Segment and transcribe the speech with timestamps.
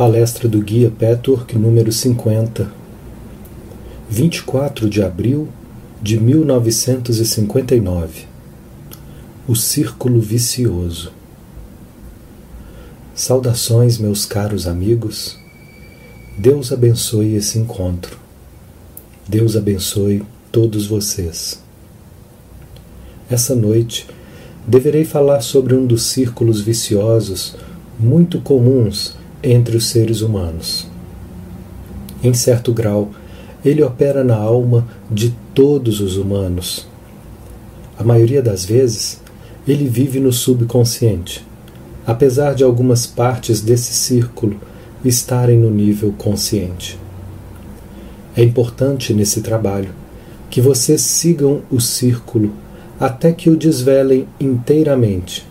[0.00, 2.72] Palestra do Guia Petwork número 50,
[4.08, 5.46] 24 de abril
[6.00, 8.24] de 1959.
[9.46, 11.12] O Círculo Vicioso.
[13.14, 15.38] Saudações, meus caros amigos.
[16.38, 18.16] Deus abençoe esse encontro.
[19.28, 21.62] Deus abençoe todos vocês.
[23.28, 24.06] Essa noite
[24.66, 27.54] deverei falar sobre um dos círculos viciosos
[27.98, 30.88] muito comuns entre os seres humanos.
[32.22, 33.10] Em certo grau,
[33.64, 36.86] ele opera na alma de todos os humanos.
[37.98, 39.20] A maioria das vezes,
[39.66, 41.46] ele vive no subconsciente,
[42.06, 44.58] apesar de algumas partes desse círculo
[45.04, 46.98] estarem no nível consciente.
[48.36, 49.90] É importante nesse trabalho
[50.48, 52.52] que vocês sigam o círculo
[52.98, 55.46] até que o desvelem inteiramente,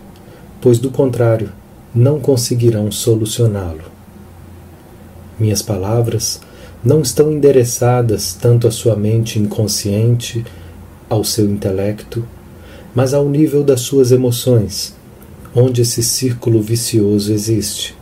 [0.60, 1.50] pois do contrário,
[1.94, 3.82] não conseguirão solucioná-lo.
[5.38, 6.40] Minhas palavras
[6.84, 10.44] não estão endereçadas tanto à sua mente inconsciente,
[11.08, 12.24] ao seu intelecto,
[12.94, 14.94] mas ao nível das suas emoções,
[15.54, 17.96] onde esse círculo vicioso existe.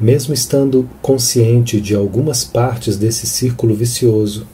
[0.00, 4.46] Mesmo estando consciente de algumas partes desse círculo vicioso,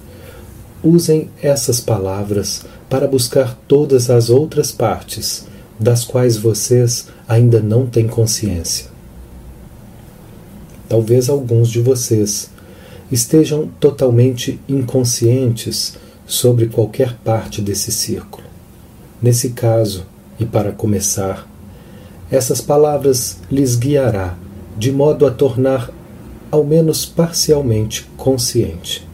[0.82, 5.46] usem essas palavras para buscar todas as outras partes
[5.78, 8.86] das quais vocês ainda não têm consciência.
[10.88, 12.50] Talvez alguns de vocês
[13.10, 18.46] estejam totalmente inconscientes sobre qualquer parte desse círculo.
[19.22, 20.06] Nesse caso,
[20.38, 21.48] e para começar,
[22.30, 24.36] essas palavras lhes guiará
[24.76, 25.90] de modo a tornar
[26.50, 29.06] ao menos parcialmente consciente.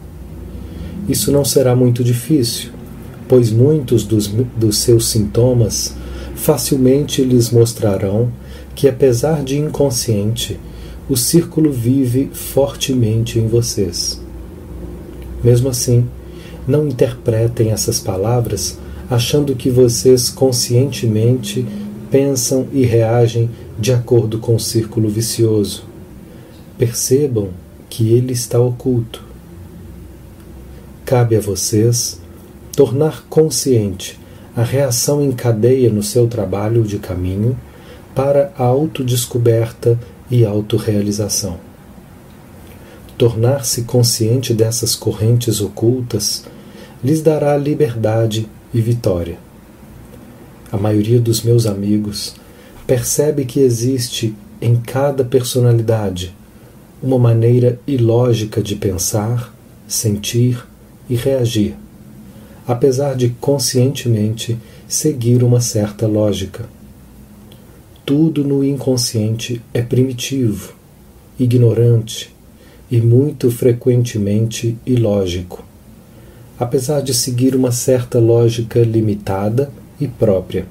[1.07, 2.71] Isso não será muito difícil,
[3.27, 5.93] pois muitos dos, dos seus sintomas
[6.43, 8.29] facilmente lhes mostrarão
[8.75, 10.59] que, apesar de inconsciente,
[11.09, 14.21] o círculo vive fortemente em vocês.
[15.41, 16.05] Mesmo assim,
[16.67, 18.77] não interpretem essas palavras
[19.09, 21.65] achando que vocês conscientemente
[22.11, 25.85] pensam e reagem de acordo com o círculo vicioso.
[26.77, 27.51] Percebam
[27.89, 29.23] que ele está oculto.
[31.05, 32.19] Cabe a vocês
[32.75, 34.21] tornar consciente
[34.55, 37.57] a reação em cadeia no seu trabalho de caminho
[38.13, 39.99] para a autodescoberta
[40.29, 41.57] e autorrealização.
[43.17, 46.43] Tornar-se consciente dessas correntes ocultas
[47.03, 49.37] lhes dará liberdade e vitória.
[50.71, 52.35] A maioria dos meus amigos
[52.85, 56.35] percebe que existe em cada personalidade
[57.01, 59.53] uma maneira ilógica de pensar,
[59.87, 60.65] sentir
[61.09, 61.75] e reagir
[62.67, 64.57] apesar de conscientemente
[64.87, 66.65] seguir uma certa lógica.
[68.05, 70.73] Tudo no inconsciente é primitivo,
[71.39, 72.33] ignorante
[72.91, 75.63] e muito frequentemente ilógico,
[76.59, 80.65] apesar de seguir uma certa lógica limitada e própria.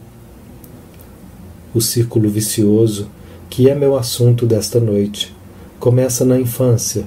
[1.74, 3.08] O círculo vicioso,
[3.48, 5.34] que é meu assunto desta noite,
[5.80, 7.06] começa na infância,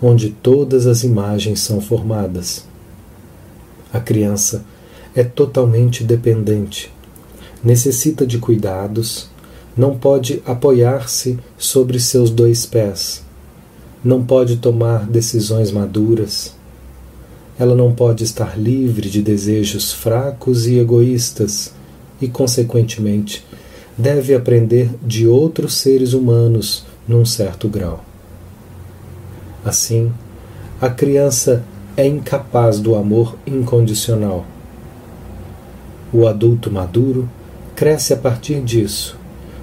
[0.00, 2.71] onde todas as imagens são formadas.
[3.92, 4.64] A criança
[5.14, 6.92] é totalmente dependente,
[7.62, 9.28] necessita de cuidados,
[9.76, 13.22] não pode apoiar-se sobre seus dois pés,
[14.04, 16.54] não pode tomar decisões maduras.
[17.58, 21.72] Ela não pode estar livre de desejos fracos e egoístas
[22.20, 23.44] e, consequentemente,
[23.96, 28.02] deve aprender de outros seres humanos num certo grau.
[29.64, 30.12] Assim,
[30.80, 31.62] a criança
[31.96, 34.46] é incapaz do amor incondicional.
[36.12, 37.28] O adulto maduro
[37.74, 39.18] cresce a partir disso,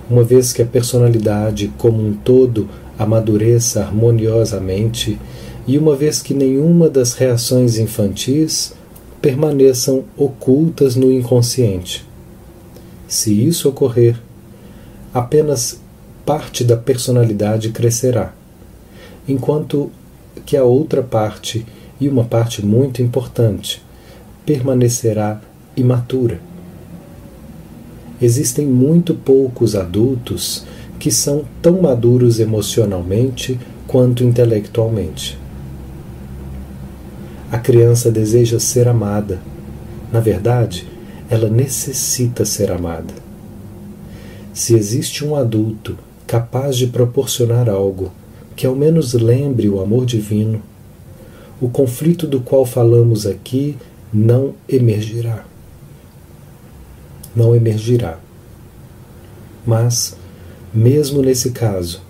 [0.09, 2.67] uma vez que a personalidade como um todo
[2.97, 5.19] amadureça harmoniosamente
[5.65, 8.73] e uma vez que nenhuma das reações infantis
[9.21, 12.05] permaneçam ocultas no inconsciente.
[13.07, 14.19] Se isso ocorrer,
[15.13, 15.79] apenas
[16.25, 18.33] parte da personalidade crescerá,
[19.27, 19.91] enquanto
[20.45, 21.65] que a outra parte
[21.99, 23.83] e uma parte muito importante
[24.45, 25.41] permanecerá
[25.75, 26.39] imatura.
[28.21, 30.65] Existem muito poucos adultos
[30.97, 35.37] que são tão maduros emocionalmente quanto intelectualmente.
[37.51, 39.39] A criança deseja ser amada.
[40.11, 40.87] Na verdade,
[41.29, 43.13] ela necessita ser amada.
[44.53, 45.97] Se existe um adulto
[46.27, 48.11] capaz de proporcionar algo
[48.55, 50.61] que ao menos lembre o amor divino,
[51.61, 53.75] o conflito do qual falamos aqui
[54.13, 55.45] não emergirá.
[57.35, 58.19] Não emergirá.
[59.65, 60.15] Mas,
[60.73, 62.01] mesmo nesse caso,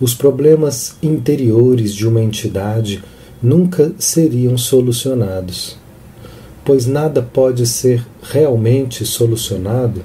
[0.00, 3.02] os problemas interiores de uma entidade
[3.42, 5.76] nunca seriam solucionados,
[6.64, 10.02] pois nada pode ser realmente solucionado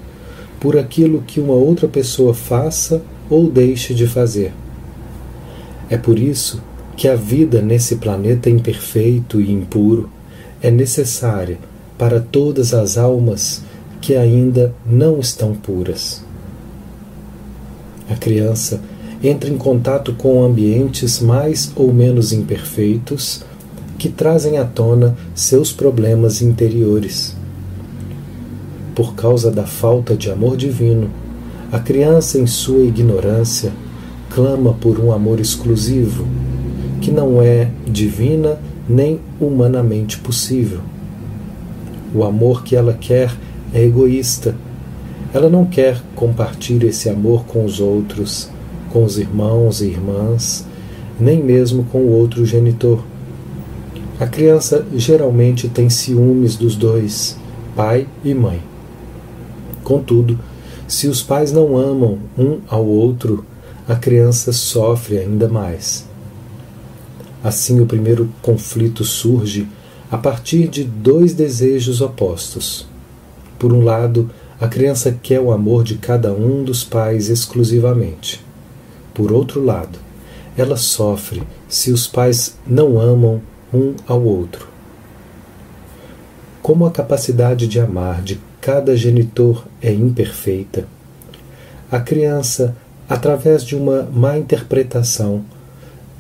[0.60, 4.54] por aquilo que uma outra pessoa faça ou deixe de fazer.
[5.90, 6.62] É por isso
[6.96, 10.10] que a vida nesse planeta imperfeito e impuro
[10.62, 11.58] é necessária
[11.98, 13.62] para todas as almas
[14.00, 16.24] que ainda não estão puras.
[18.10, 18.82] A criança
[19.24, 23.44] entra em contato com ambientes mais ou menos imperfeitos
[23.98, 27.36] que trazem à tona seus problemas interiores.
[28.96, 31.10] Por causa da falta de amor divino,
[31.72, 33.72] a criança, em sua ignorância,
[34.30, 36.26] clama por um amor exclusivo,
[37.02, 40.80] que não é divina nem humanamente possível.
[42.14, 43.36] O amor que ela quer
[43.74, 44.56] é egoísta.
[45.34, 48.50] Ela não quer compartilhar esse amor com os outros,
[48.92, 50.66] com os irmãos e irmãs,
[51.20, 53.04] nem mesmo com o outro genitor.
[54.20, 57.38] A criança geralmente tem ciúmes dos dois,
[57.76, 58.62] pai e mãe.
[59.84, 60.38] Contudo,
[60.88, 63.46] se os pais não amam um ao outro,
[63.88, 66.11] a criança sofre ainda mais.
[67.44, 69.68] Assim, o primeiro conflito surge
[70.12, 72.88] a partir de dois desejos opostos.
[73.58, 74.30] Por um lado,
[74.60, 78.44] a criança quer o amor de cada um dos pais exclusivamente.
[79.14, 79.98] Por outro lado,
[80.56, 83.42] ela sofre se os pais não amam
[83.74, 84.68] um ao outro.
[86.62, 90.86] Como a capacidade de amar de cada genitor é imperfeita,
[91.92, 92.76] a criança,
[93.10, 95.44] através de uma má interpretação,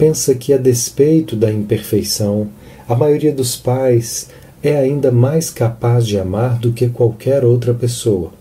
[0.01, 2.49] pensa que, a despeito da imperfeição,
[2.89, 4.29] a maioria dos pais
[4.63, 8.31] é ainda mais capaz de amar do que qualquer outra pessoa.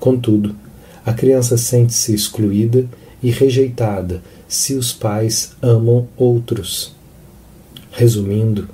[0.00, 0.56] Contudo,
[1.06, 2.84] a criança sente-se excluída
[3.22, 6.92] e rejeitada se os pais amam outros.
[7.92, 8.68] Resumindo,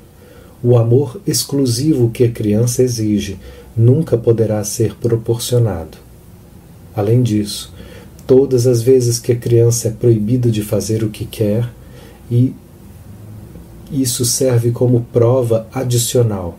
[0.63, 3.39] o amor exclusivo que a criança exige
[3.77, 5.99] nunca poderá ser proporcionado.
[6.97, 7.74] Além disso,
[8.27, 11.71] todas as vezes que a criança é proibida de fazer o que quer,
[12.31, 12.55] e
[13.91, 16.59] isso serve como prova adicional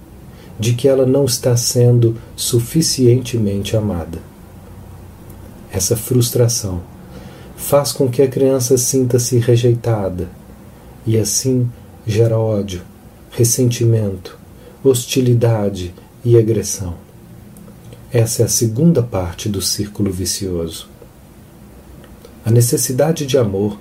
[0.59, 4.19] de que ela não está sendo suficientemente amada.
[5.71, 6.81] Essa frustração
[7.57, 10.29] faz com que a criança sinta-se rejeitada
[11.05, 11.69] e assim
[12.07, 12.81] gera ódio,
[13.31, 14.37] ressentimento,
[14.83, 16.95] hostilidade e agressão.
[18.11, 20.94] Essa é a segunda parte do círculo vicioso.
[22.45, 23.79] A necessidade de amor,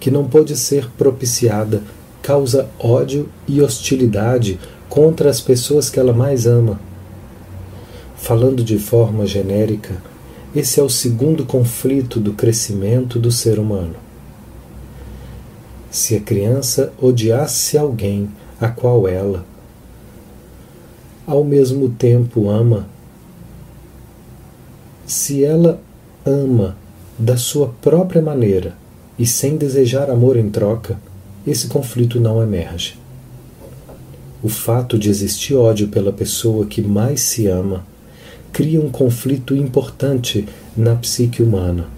[0.00, 1.82] que não pode ser propiciada,
[2.22, 4.58] causa ódio e hostilidade
[4.88, 6.80] contra as pessoas que ela mais ama.
[8.16, 10.02] Falando de forma genérica,
[10.56, 13.96] esse é o segundo conflito do crescimento do ser humano.
[15.90, 19.44] Se a criança odiasse alguém a qual ela,
[21.26, 22.88] ao mesmo tempo, ama,
[25.06, 25.80] se ela
[26.24, 26.76] ama
[27.18, 28.74] da sua própria maneira
[29.18, 30.98] e sem desejar amor em troca,
[31.46, 32.96] esse conflito não emerge.
[34.42, 37.84] O fato de existir ódio pela pessoa que mais se ama
[38.52, 41.88] cria um conflito importante na psique humana.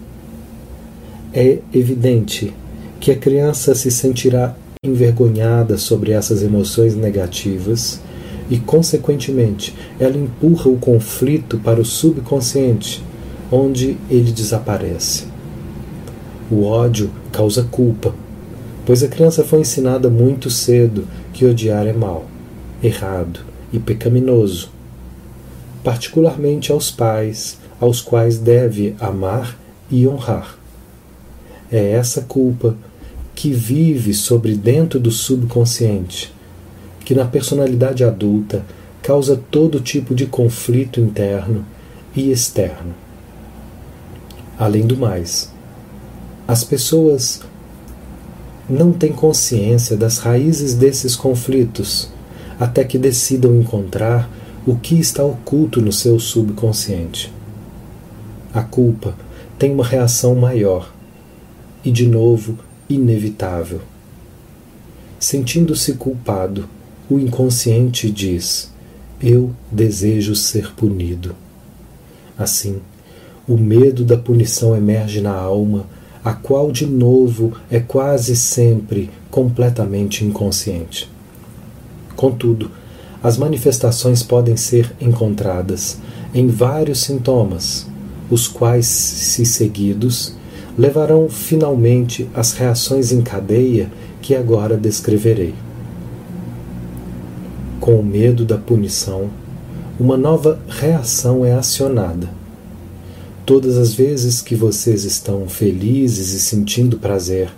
[1.33, 2.53] É evidente
[2.99, 8.01] que a criança se sentirá envergonhada sobre essas emoções negativas
[8.49, 13.03] e, consequentemente, ela empurra o conflito para o subconsciente,
[13.51, 15.25] onde ele desaparece.
[16.49, 18.13] O ódio causa culpa,
[18.85, 22.25] pois a criança foi ensinada muito cedo que odiar é mal,
[22.81, 23.41] errado
[23.71, 24.71] e pecaminoso
[25.83, 29.57] particularmente aos pais, aos quais deve amar
[29.89, 30.57] e honrar.
[31.71, 32.75] É essa culpa
[33.33, 36.33] que vive sobre dentro do subconsciente,
[37.03, 38.63] que na personalidade adulta
[39.01, 41.65] causa todo tipo de conflito interno
[42.15, 42.93] e externo.
[44.61, 45.51] Além do mais,
[46.47, 47.41] as pessoas
[48.69, 52.11] não têm consciência das raízes desses conflitos
[52.59, 54.29] até que decidam encontrar
[54.63, 57.33] o que está oculto no seu subconsciente.
[58.53, 59.15] A culpa
[59.57, 60.93] tem uma reação maior
[61.83, 63.81] e, de novo, inevitável.
[65.19, 66.69] Sentindo-se culpado,
[67.09, 68.71] o inconsciente diz:
[69.19, 71.35] Eu desejo ser punido.
[72.37, 72.79] Assim,
[73.47, 75.85] o medo da punição emerge na alma,
[76.23, 81.09] a qual, de novo, é quase sempre completamente inconsciente.
[82.15, 82.69] Contudo,
[83.23, 85.97] as manifestações podem ser encontradas
[86.33, 87.87] em vários sintomas,
[88.29, 90.35] os quais, se seguidos,
[90.77, 95.53] levarão finalmente às reações em cadeia que agora descreverei.
[97.79, 99.29] Com o medo da punição,
[99.99, 102.40] uma nova reação é acionada.
[103.53, 107.51] Todas as vezes que vocês estão felizes e sentindo prazer,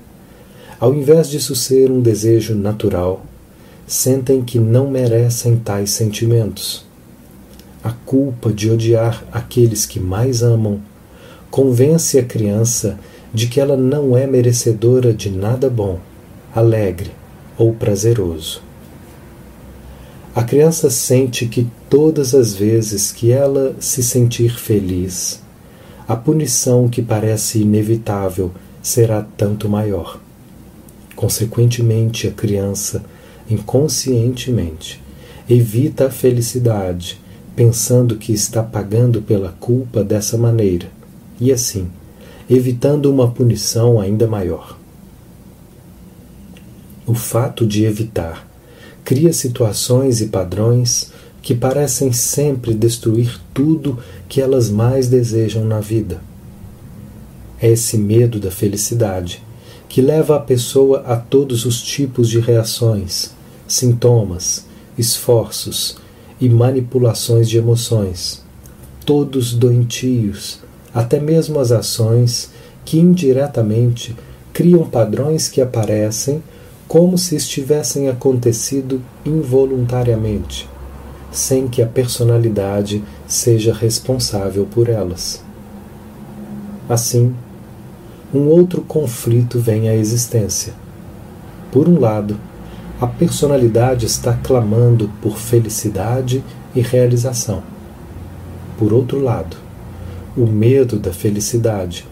[0.79, 3.23] ao invés disso ser um desejo natural,
[3.85, 6.83] sentem que não merecem tais sentimentos.
[7.83, 10.81] A culpa de odiar aqueles que mais amam
[11.51, 12.97] convence a criança
[13.31, 15.99] de que ela não é merecedora de nada bom,
[16.55, 17.11] alegre
[17.55, 18.63] ou prazeroso.
[20.33, 25.42] A criança sente que todas as vezes que ela se sentir feliz,
[26.07, 30.19] a punição que parece inevitável será tanto maior.
[31.15, 33.03] Consequentemente, a criança,
[33.49, 35.01] inconscientemente,
[35.49, 37.21] evita a felicidade,
[37.55, 40.87] pensando que está pagando pela culpa dessa maneira,
[41.39, 41.87] e assim,
[42.49, 44.77] evitando uma punição ainda maior.
[47.05, 48.47] O fato de evitar
[49.05, 51.12] cria situações e padrões
[51.43, 56.21] que parecem sempre destruir tudo que elas mais desejam na vida.
[57.61, 59.43] É esse medo da felicidade
[59.89, 63.31] que leva a pessoa a todos os tipos de reações,
[63.67, 64.65] sintomas,
[64.97, 65.97] esforços
[66.39, 68.41] e manipulações de emoções,
[69.05, 70.59] todos doentios,
[70.93, 72.51] até mesmo as ações
[72.85, 74.15] que indiretamente
[74.53, 76.41] criam padrões que aparecem
[76.87, 80.69] como se estivessem acontecido involuntariamente,
[81.33, 85.43] sem que a personalidade seja responsável por elas.
[86.87, 87.35] Assim,
[88.31, 90.73] um outro conflito vem à existência.
[91.71, 92.37] Por um lado,
[93.01, 96.43] a personalidade está clamando por felicidade
[96.75, 97.63] e realização.
[98.77, 99.57] Por outro lado,
[100.37, 102.07] o medo da felicidade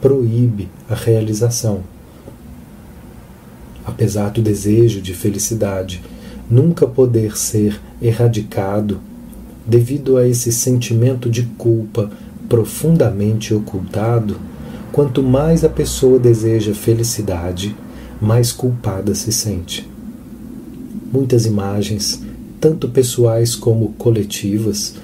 [0.00, 1.80] proíbe a realização.
[3.86, 6.02] Apesar do desejo de felicidade
[6.50, 9.00] nunca poder ser erradicado,
[9.66, 12.10] devido a esse sentimento de culpa
[12.48, 14.36] profundamente ocultado,
[14.96, 17.76] Quanto mais a pessoa deseja felicidade,
[18.18, 19.86] mais culpada se sente.
[21.12, 22.22] Muitas imagens,
[22.58, 24.94] tanto pessoais como coletivas,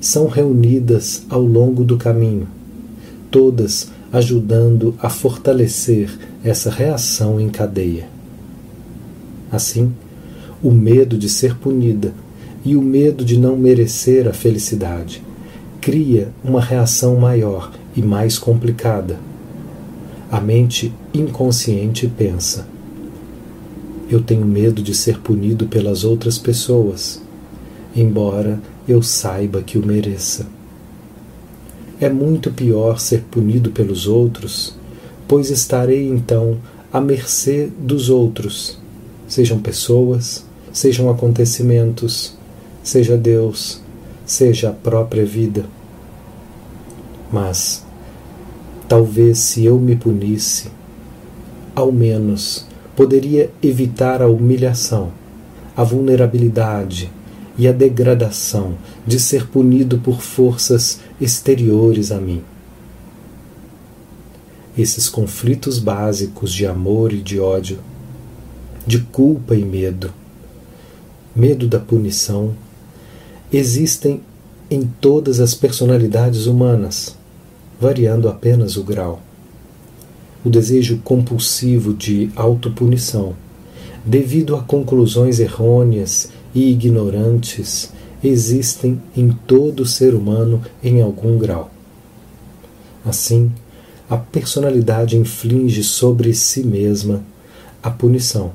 [0.00, 2.46] são reunidas ao longo do caminho,
[3.28, 8.06] todas ajudando a fortalecer essa reação em cadeia.
[9.50, 9.92] Assim,
[10.62, 12.14] o medo de ser punida
[12.64, 15.22] e o medo de não merecer a felicidade
[15.80, 19.18] cria uma reação maior e mais complicada
[20.30, 22.68] a mente inconsciente pensa:
[24.08, 27.20] Eu tenho medo de ser punido pelas outras pessoas,
[27.96, 30.46] embora eu saiba que o mereça.
[32.00, 34.76] É muito pior ser punido pelos outros,
[35.26, 36.58] pois estarei então
[36.92, 38.78] à mercê dos outros,
[39.26, 42.36] sejam pessoas, sejam acontecimentos,
[42.82, 43.80] seja Deus,
[44.24, 45.64] seja a própria vida.
[47.32, 47.84] Mas
[48.90, 50.66] Talvez se eu me punisse,
[51.76, 55.12] ao menos poderia evitar a humilhação,
[55.76, 57.08] a vulnerabilidade
[57.56, 58.74] e a degradação
[59.06, 62.42] de ser punido por forças exteriores a mim.
[64.76, 67.78] Esses conflitos básicos de amor e de ódio,
[68.84, 70.12] de culpa e medo,
[71.34, 72.54] medo da punição,
[73.52, 74.20] existem
[74.70, 77.18] em todas as personalidades humanas
[77.80, 79.20] variando apenas o grau.
[80.44, 83.34] O desejo compulsivo de autopunição,
[84.04, 87.90] devido a conclusões errôneas e ignorantes,
[88.22, 91.70] existem em todo ser humano em algum grau.
[93.04, 93.50] Assim,
[94.08, 97.22] a personalidade inflige sobre si mesma
[97.82, 98.52] a punição.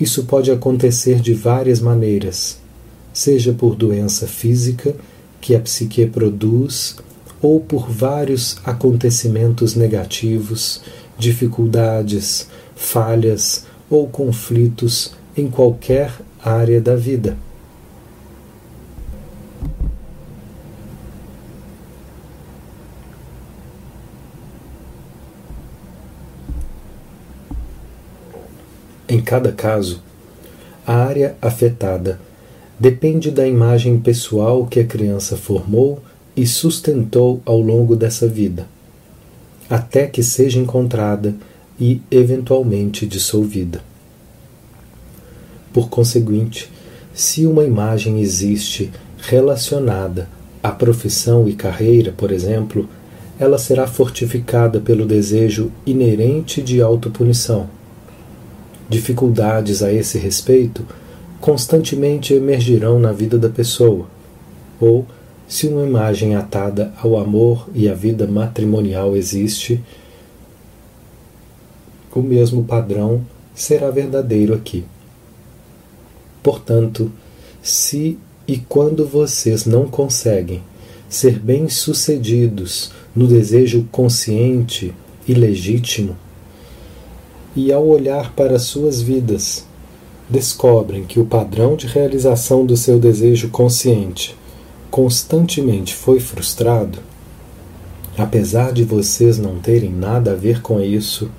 [0.00, 2.58] Isso pode acontecer de várias maneiras,
[3.12, 4.94] seja por doença física
[5.40, 6.96] que a psique produz
[7.40, 10.82] ou por vários acontecimentos negativos,
[11.18, 16.12] dificuldades, falhas ou conflitos em qualquer
[16.42, 17.36] área da vida.
[29.08, 30.02] Em cada caso,
[30.86, 32.20] a área afetada
[32.78, 36.02] depende da imagem pessoal que a criança formou
[36.36, 38.66] e sustentou ao longo dessa vida,
[39.68, 41.34] até que seja encontrada
[41.80, 43.80] e eventualmente dissolvida.
[45.72, 46.70] Por conseguinte,
[47.14, 50.28] se uma imagem existe relacionada
[50.62, 52.86] à profissão e carreira, por exemplo,
[53.38, 57.77] ela será fortificada pelo desejo inerente de autopunição.
[58.88, 60.86] Dificuldades a esse respeito
[61.40, 64.06] constantemente emergirão na vida da pessoa,
[64.80, 65.06] ou,
[65.46, 69.82] se uma imagem atada ao amor e à vida matrimonial existe,
[72.14, 74.84] o mesmo padrão será verdadeiro aqui.
[76.42, 77.12] Portanto,
[77.62, 80.62] se e quando vocês não conseguem
[81.08, 84.94] ser bem-sucedidos no desejo consciente
[85.26, 86.16] e legítimo,
[87.54, 89.64] e ao olhar para suas vidas,
[90.28, 94.36] descobrem que o padrão de realização do seu desejo consciente
[94.90, 96.98] constantemente foi frustrado,
[98.16, 101.30] apesar de vocês não terem nada a ver com isso,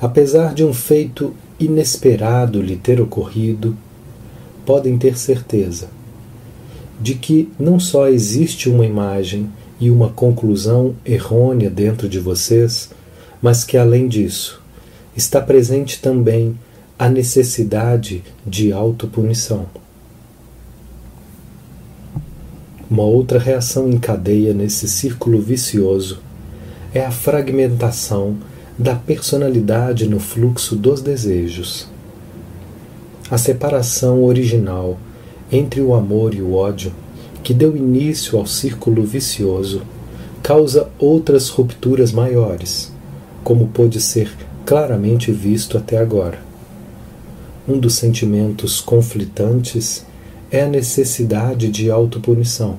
[0.00, 3.76] apesar de um feito inesperado lhe ter ocorrido,
[4.64, 5.88] podem ter certeza
[7.00, 9.48] de que não só existe uma imagem
[9.80, 12.90] e uma conclusão errônea dentro de vocês,
[13.40, 14.60] mas que além disso
[15.18, 16.56] está presente também
[16.96, 19.66] a necessidade de autopunição.
[22.88, 26.20] Uma outra reação em cadeia nesse círculo vicioso
[26.94, 28.36] é a fragmentação
[28.78, 31.88] da personalidade no fluxo dos desejos.
[33.28, 35.00] A separação original
[35.50, 36.92] entre o amor e o ódio,
[37.42, 39.82] que deu início ao círculo vicioso,
[40.44, 42.92] causa outras rupturas maiores,
[43.42, 44.30] como pôde ser
[44.68, 46.38] claramente visto até agora.
[47.66, 50.04] Um dos sentimentos conflitantes
[50.50, 52.78] é a necessidade de autopunição.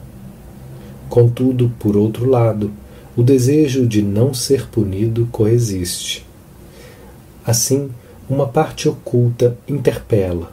[1.09, 2.69] Contudo, por outro lado,
[3.17, 6.23] o desejo de não ser punido coexiste.
[7.43, 7.89] Assim,
[8.29, 10.51] uma parte oculta interpela,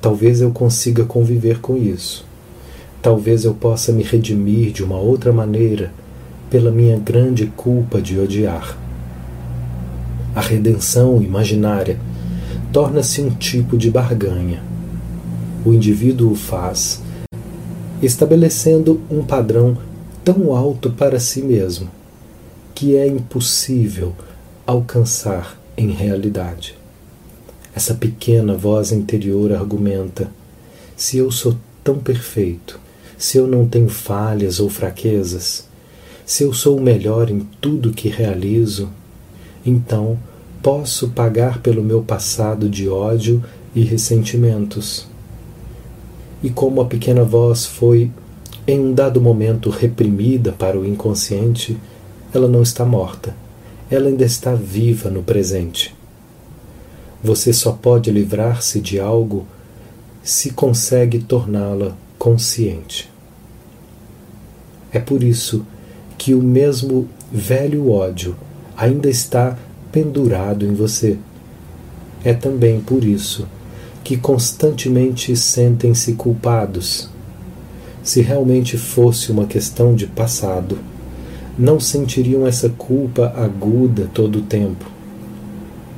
[0.00, 2.24] Talvez eu consiga conviver com isso.
[3.02, 5.92] Talvez eu possa me redimir de uma outra maneira
[6.48, 8.83] pela minha grande culpa de odiar.
[10.34, 11.98] A redenção imaginária
[12.72, 14.62] torna-se um tipo de barganha.
[15.64, 17.00] O indivíduo o faz,
[18.02, 19.78] estabelecendo um padrão
[20.24, 21.88] tão alto para si mesmo
[22.74, 24.12] que é impossível
[24.66, 26.76] alcançar em realidade.
[27.74, 30.28] Essa pequena voz interior argumenta:
[30.96, 32.80] se eu sou tão perfeito,
[33.16, 35.68] se eu não tenho falhas ou fraquezas,
[36.26, 38.88] se eu sou o melhor em tudo que realizo,
[39.64, 40.18] então
[40.62, 43.42] posso pagar pelo meu passado de ódio
[43.74, 45.06] e ressentimentos.
[46.42, 48.10] E como a pequena voz foi,
[48.66, 51.76] em um dado momento, reprimida para o inconsciente,
[52.32, 53.34] ela não está morta,
[53.90, 55.94] ela ainda está viva no presente.
[57.22, 59.46] Você só pode livrar-se de algo
[60.22, 63.10] se consegue torná-la consciente.
[64.90, 65.66] É por isso
[66.16, 68.36] que o mesmo velho ódio
[68.76, 69.56] ainda está
[69.92, 71.16] pendurado em você.
[72.24, 73.46] É também por isso
[74.02, 77.08] que constantemente sentem-se culpados.
[78.02, 80.78] Se realmente fosse uma questão de passado,
[81.58, 84.94] não sentiriam essa culpa aguda todo o tempo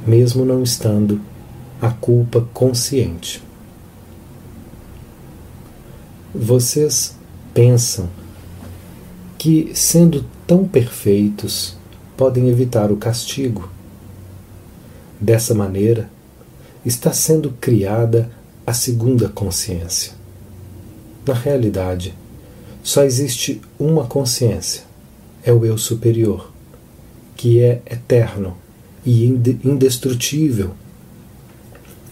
[0.07, 1.21] mesmo não estando
[1.83, 3.43] a culpa consciente.
[6.33, 7.17] Vocês
[7.53, 8.09] pensam
[9.37, 11.77] que, sendo tão perfeitos,
[12.17, 13.71] podem evitar o castigo.
[15.21, 16.09] Dessa maneira,
[16.85, 18.31] está sendo criada
[18.67, 20.13] a segunda consciência.
[21.27, 22.15] Na realidade,
[22.83, 24.83] só existe uma consciência,
[25.45, 26.53] é o eu superior,
[27.35, 28.57] que é eterno
[29.05, 30.75] e indestrutível.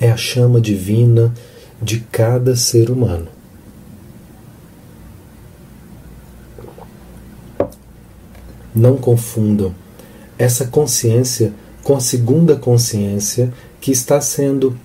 [0.00, 1.32] É a chama divina
[1.80, 3.28] de cada ser humano.
[8.74, 9.72] Não confundam
[10.38, 14.76] essa consciência com a segunda consciência que está sendo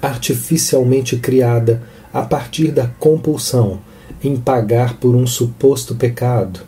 [0.00, 3.80] artificialmente criada a partir da compulsão
[4.22, 6.60] em pagar por um suposto pecado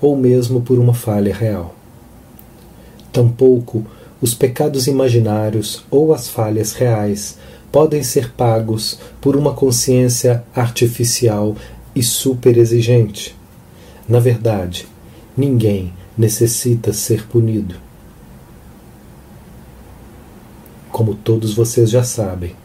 [0.00, 1.74] ou mesmo por uma falha real.
[3.12, 3.84] Tampouco
[4.20, 7.38] os pecados imaginários ou as falhas reais
[7.70, 11.54] podem ser pagos por uma consciência artificial
[11.94, 13.36] e superexigente.
[14.08, 14.88] Na verdade,
[15.36, 17.74] ninguém necessita ser punido.
[20.90, 22.56] Como todos vocês já sabem,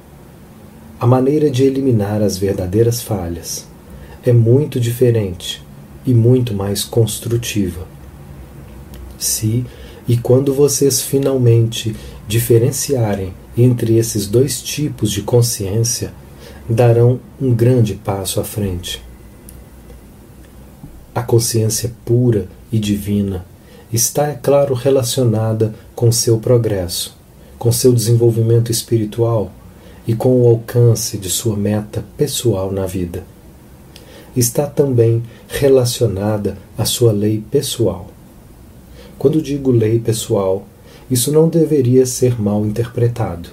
[1.00, 3.68] a maneira de eliminar as verdadeiras falhas
[4.24, 5.62] é muito diferente
[6.06, 7.88] e muito mais construtiva.
[9.18, 9.66] Se
[10.08, 11.96] e quando vocês finalmente
[12.28, 16.14] diferenciarem entre esses dois tipos de consciência,
[16.70, 19.04] darão um grande passo à frente.
[21.14, 23.46] A consciência pura e divina
[23.92, 27.18] está, é claro, relacionada com seu progresso,
[27.60, 29.52] com seu desenvolvimento espiritual
[30.08, 33.24] e com o alcance de sua meta pessoal na vida.
[34.36, 38.08] Está também relacionada à sua lei pessoal.
[39.20, 40.66] Quando digo lei pessoal,
[41.10, 43.50] isso não deveria ser mal interpretado.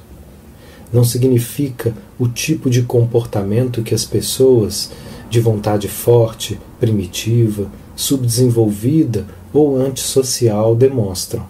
[0.93, 4.91] Não significa o tipo de comportamento que as pessoas
[5.29, 11.45] de vontade forte, primitiva, subdesenvolvida ou antissocial demonstram.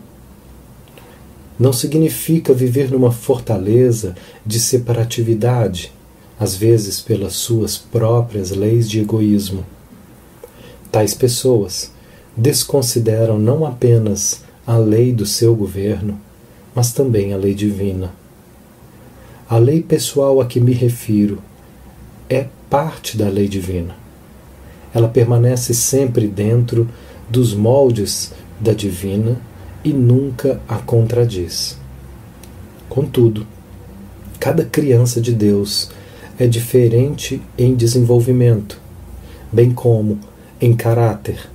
[1.59, 5.93] Não significa viver numa fortaleza de separatividade,
[6.41, 9.63] às vezes pelas suas próprias leis de egoísmo.
[10.91, 11.93] Tais pessoas
[12.35, 16.19] desconsideram não apenas a lei do seu governo,
[16.75, 18.15] mas também a lei divina.
[19.51, 21.43] A lei pessoal a que me refiro
[22.31, 24.08] é parte da lei divina.
[24.99, 26.89] Ela permanece sempre dentro
[27.31, 29.41] dos moldes da divina
[29.85, 31.79] e nunca a contradiz.
[32.89, 33.47] Contudo,
[34.41, 35.93] cada criança de Deus
[36.37, 38.81] é diferente em desenvolvimento,
[39.53, 40.19] bem como
[40.61, 41.49] em caráter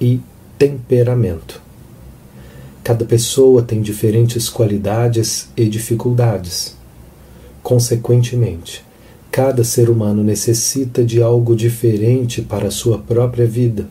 [0.00, 0.20] e
[0.58, 1.62] temperamento.
[2.82, 6.76] Cada pessoa tem diferentes qualidades e dificuldades.
[7.62, 8.84] Consequentemente,
[9.36, 13.86] cada ser humano necessita de algo diferente para a sua própria vida.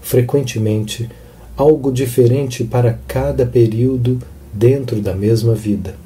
[0.00, 1.10] Frequentemente,
[1.56, 4.20] algo diferente para cada período
[4.52, 5.96] dentro da mesma vida.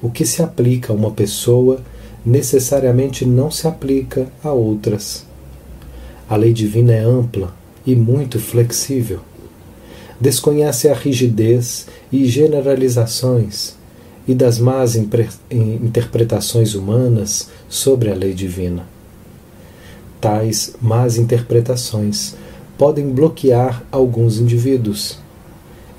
[0.00, 1.80] O que se aplica a uma pessoa
[2.24, 5.26] necessariamente não se aplica a outras.
[6.28, 7.52] A lei divina é ampla
[7.84, 9.18] e muito flexível.
[10.20, 13.79] Desconhece a rigidez e generalizações
[14.30, 18.86] e das más interpretações humanas sobre a lei divina.
[20.20, 22.36] Tais más interpretações
[22.78, 25.18] podem bloquear alguns indivíduos.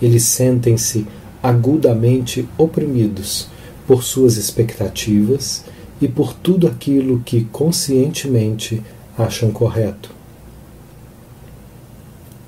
[0.01, 1.05] Eles sentem-se
[1.43, 3.49] agudamente oprimidos
[3.85, 5.65] por suas expectativas
[6.01, 8.81] e por tudo aquilo que conscientemente
[9.17, 10.09] acham correto.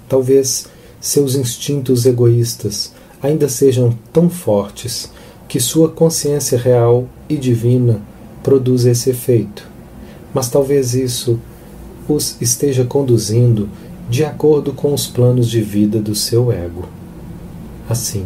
[0.08, 0.68] Talvez
[1.02, 5.12] seus instintos egoístas ainda sejam tão fortes
[5.54, 8.02] que sua consciência real e divina
[8.42, 9.70] produza esse efeito,
[10.34, 11.40] mas talvez isso
[12.10, 13.70] os esteja conduzindo
[14.10, 16.90] de acordo com os planos de vida do seu ego.
[17.88, 18.26] Assim,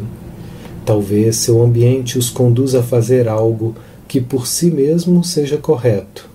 [0.85, 3.75] talvez seu ambiente os conduza a fazer algo
[4.07, 6.29] que por si mesmo seja correto,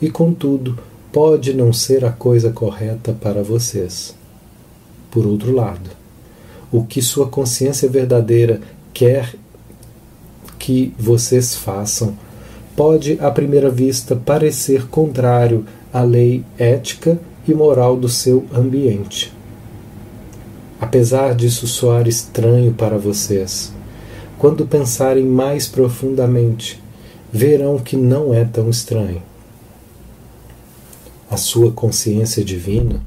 [0.00, 0.78] e contudo
[1.10, 4.14] pode não ser a coisa correta para vocês.
[5.10, 5.90] Por outro lado,
[6.70, 8.60] o que sua consciência verdadeira
[8.94, 9.34] quer
[10.60, 12.16] que vocês façam
[12.76, 17.18] pode, à primeira vista, parecer contrário à lei ética
[17.48, 19.32] e moral do seu ambiente.
[20.78, 23.72] Apesar disso soar estranho para vocês,
[24.38, 26.80] quando pensarem mais profundamente,
[27.32, 29.22] verão que não é tão estranho.
[31.30, 33.00] A sua consciência divina,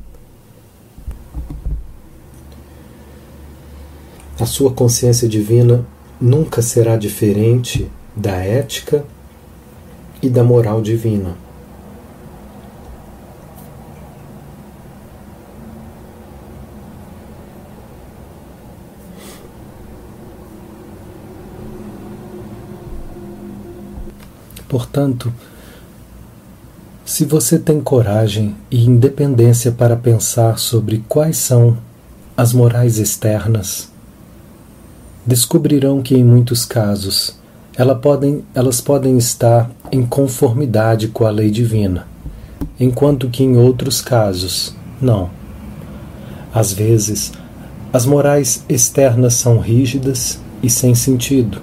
[4.39, 5.85] a sua consciência divina
[6.23, 9.03] nunca será diferente da ética
[10.21, 11.35] e da moral divina.
[24.69, 25.31] Portanto,
[27.03, 31.77] se você tem coragem e independência para pensar sobre quais são
[32.37, 33.92] as morais externas,
[35.25, 37.37] descobrirão que em muitos casos
[37.75, 42.07] elas podem, elas podem estar em conformidade com a lei divina,
[42.79, 45.29] enquanto que em outros casos não.
[46.53, 47.31] Às vezes,
[47.91, 51.61] as morais externas são rígidas e sem sentido.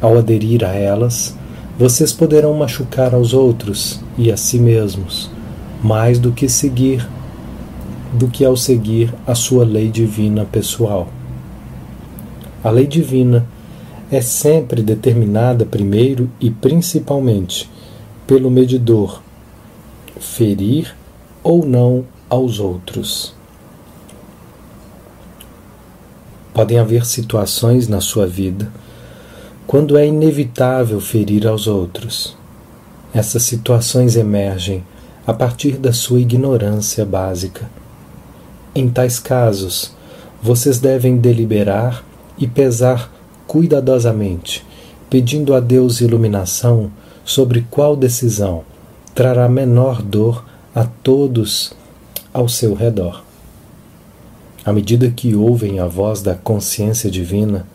[0.00, 1.34] Ao aderir a elas,
[1.78, 5.30] vocês poderão machucar aos outros e a si mesmos,
[5.82, 7.06] mais do que seguir
[8.12, 11.08] do que ao seguir a sua lei divina pessoal.
[12.66, 13.46] A lei divina
[14.10, 17.70] é sempre determinada primeiro e principalmente
[18.26, 19.22] pelo medidor
[20.18, 20.92] ferir
[21.44, 23.32] ou não aos outros.
[26.52, 28.68] Podem haver situações na sua vida
[29.64, 32.36] quando é inevitável ferir aos outros.
[33.14, 34.84] Essas situações emergem
[35.24, 37.70] a partir da sua ignorância básica.
[38.74, 39.94] Em tais casos,
[40.42, 42.04] vocês devem deliberar
[42.38, 43.12] e pesar
[43.46, 44.64] cuidadosamente,
[45.08, 46.90] pedindo a Deus iluminação
[47.24, 48.64] sobre qual decisão
[49.14, 50.44] trará menor dor
[50.74, 51.72] a todos
[52.32, 53.24] ao seu redor.
[54.64, 57.66] À medida que ouvem a voz da consciência divina,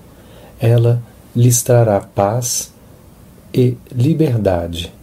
[0.59, 1.01] ela
[1.35, 2.73] lhes trará paz
[3.53, 4.93] e liberdade.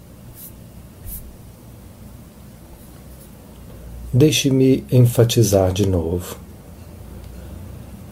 [4.12, 6.36] Deixe-me enfatizar de novo.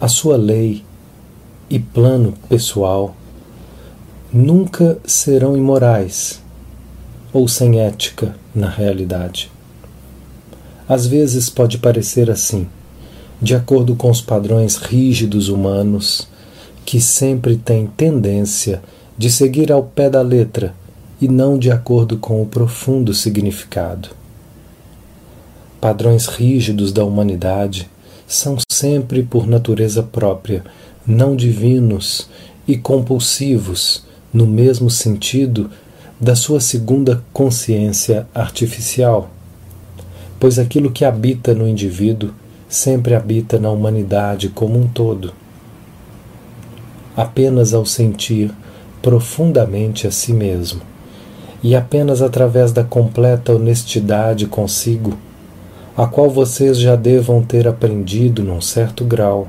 [0.00, 0.85] A sua lei
[1.68, 3.16] e plano pessoal
[4.32, 6.42] nunca serão imorais
[7.32, 9.50] ou sem ética na realidade.
[10.88, 12.68] Às vezes pode parecer assim,
[13.42, 16.28] de acordo com os padrões rígidos humanos,
[16.84, 18.80] que sempre têm tendência
[19.18, 20.74] de seguir ao pé da letra
[21.20, 24.10] e não de acordo com o profundo significado.
[25.80, 27.90] Padrões rígidos da humanidade
[28.26, 30.64] são sempre, por natureza própria,
[31.06, 32.28] não divinos
[32.66, 35.70] e compulsivos, no mesmo sentido
[36.20, 39.30] da sua segunda consciência artificial,
[40.40, 42.30] pois aquilo que habita no indivíduo
[42.68, 45.32] sempre habita na humanidade como um todo.
[47.16, 48.50] Apenas ao sentir
[49.00, 50.80] profundamente a si mesmo
[51.62, 55.16] e apenas através da completa honestidade consigo,
[55.96, 59.48] a qual vocês já devam ter aprendido num certo grau,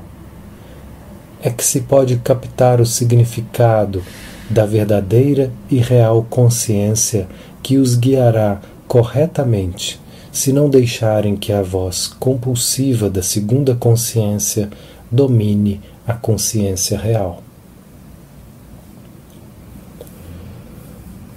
[1.42, 4.02] é que se pode captar o significado
[4.50, 7.28] da verdadeira e real consciência
[7.62, 10.00] que os guiará corretamente
[10.32, 14.68] se não deixarem que a voz compulsiva da segunda consciência
[15.10, 17.42] domine a consciência real.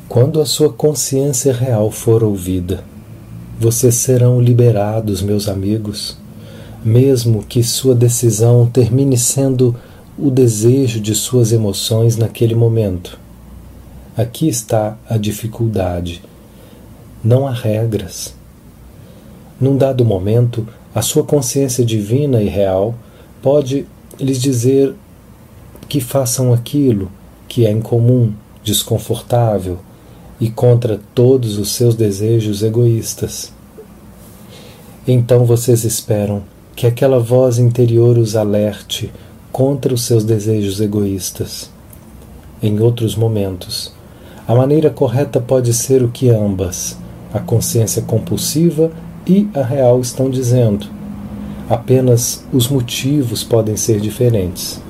[0.07, 2.83] Quando a sua consciência real for ouvida,
[3.59, 6.17] vocês serão liberados, meus amigos,
[6.83, 9.75] mesmo que sua decisão termine sendo
[10.21, 13.19] o desejo de suas emoções naquele momento.
[14.15, 16.21] Aqui está a dificuldade.
[17.23, 18.35] Não há regras.
[19.59, 22.93] Num dado momento, a sua consciência divina e real
[23.41, 23.87] pode
[24.19, 24.93] lhes dizer
[25.89, 27.11] que façam aquilo
[27.47, 28.31] que é incomum,
[28.63, 29.79] desconfortável
[30.39, 33.51] e contra todos os seus desejos egoístas.
[35.07, 36.43] Então vocês esperam
[36.75, 39.11] que aquela voz interior os alerte
[39.51, 41.69] contra os seus desejos egoístas.
[42.61, 43.93] Em outros momentos,
[44.47, 46.97] a maneira correta pode ser o que ambas,
[47.33, 48.91] a consciência compulsiva
[49.25, 50.87] e a real, estão dizendo.
[51.69, 54.81] Apenas os motivos podem ser diferentes.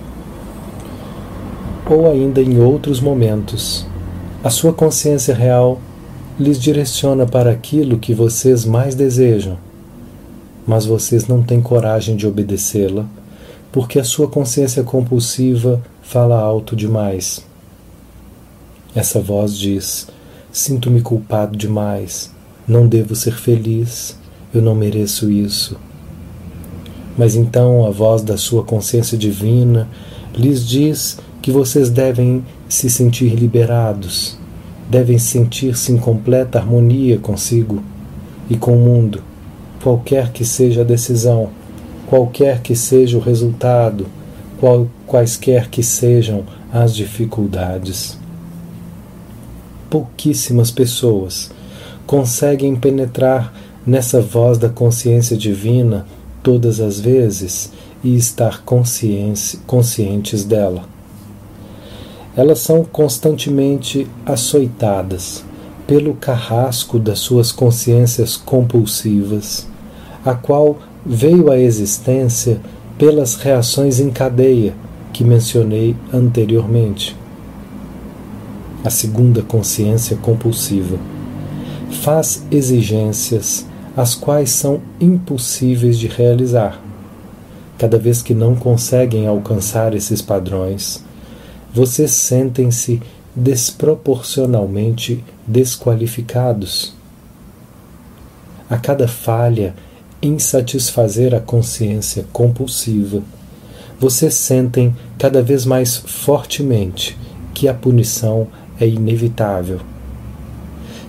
[1.89, 3.85] Ou ainda em outros momentos,
[4.43, 5.79] a sua consciência real
[6.39, 9.57] lhes direciona para aquilo que vocês mais desejam,
[10.65, 13.05] mas vocês não têm coragem de obedecê-la,
[13.71, 17.45] porque a sua consciência compulsiva fala alto demais.
[18.93, 20.07] Essa voz diz:
[20.51, 22.31] Sinto-me culpado demais,
[22.67, 24.17] não devo ser feliz,
[24.53, 25.77] eu não mereço isso.
[27.17, 29.87] Mas então a voz da sua consciência divina
[30.35, 34.37] lhes diz que vocês devem se sentir liberados,
[34.89, 37.81] devem sentir-se em completa harmonia consigo
[38.49, 39.23] e com o mundo,
[39.81, 41.49] qualquer que seja a decisão,
[42.11, 44.05] qualquer que seja o resultado,
[44.59, 48.17] qual, quaisquer que sejam as dificuldades.
[49.89, 51.49] Pouquíssimas pessoas
[52.05, 53.53] conseguem penetrar
[53.87, 56.05] nessa voz da consciência divina
[56.43, 57.71] todas as vezes
[58.03, 60.83] e estar conscientes dela.
[62.35, 65.45] Elas são constantemente açoitadas
[65.87, 69.65] pelo carrasco das suas consciências compulsivas,
[70.25, 72.59] a qual veio à existência
[72.97, 74.73] pelas reações em cadeia
[75.11, 77.15] que mencionei anteriormente.
[78.83, 80.97] A segunda consciência compulsiva
[82.03, 86.81] faz exigências as quais são impossíveis de realizar.
[87.77, 91.03] Cada vez que não conseguem alcançar esses padrões,
[91.73, 93.01] vocês sentem-se
[93.35, 96.93] desproporcionalmente desqualificados.
[98.69, 99.73] A cada falha
[100.21, 103.21] em satisfazer a consciência compulsiva,
[103.99, 107.17] vocês sentem cada vez mais fortemente
[107.53, 108.47] que a punição
[108.79, 109.79] é inevitável.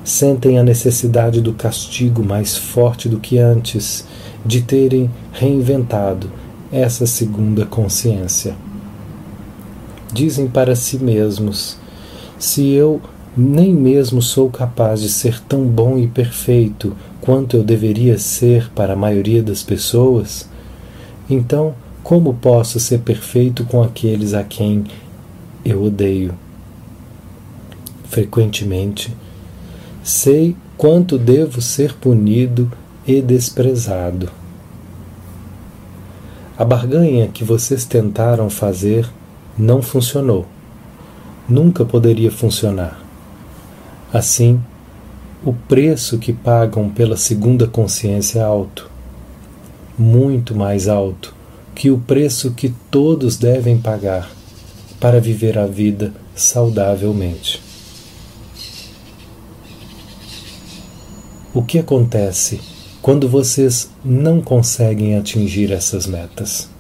[0.05, 4.05] Sentem a necessidade do castigo mais forte do que antes
[4.45, 6.31] de terem reinventado
[6.73, 8.55] essa segunda consciência
[10.13, 11.77] dizem para si mesmos:
[12.39, 13.01] Se eu
[13.37, 18.93] nem mesmo sou capaz de ser tão bom e perfeito quanto eu deveria ser para
[18.93, 20.49] a maioria das pessoas,
[21.31, 24.85] então como posso ser perfeito com aqueles a quem
[25.65, 26.35] eu odeio?
[28.11, 29.17] Frequentemente,
[30.03, 32.71] sei quanto devo ser punido
[33.07, 34.29] e desprezado.
[36.59, 39.09] A barganha que vocês tentaram fazer
[39.57, 40.45] não funcionou.
[41.49, 43.01] Nunca poderia funcionar.
[44.13, 44.61] Assim,
[45.45, 48.91] o preço que pagam pela segunda consciência é alto
[49.99, 51.35] muito mais alto
[51.75, 54.31] que o preço que todos devem pagar
[55.01, 57.61] para viver a vida saudavelmente.
[61.55, 62.61] O que acontece
[63.01, 66.71] quando vocês não conseguem atingir essas metas?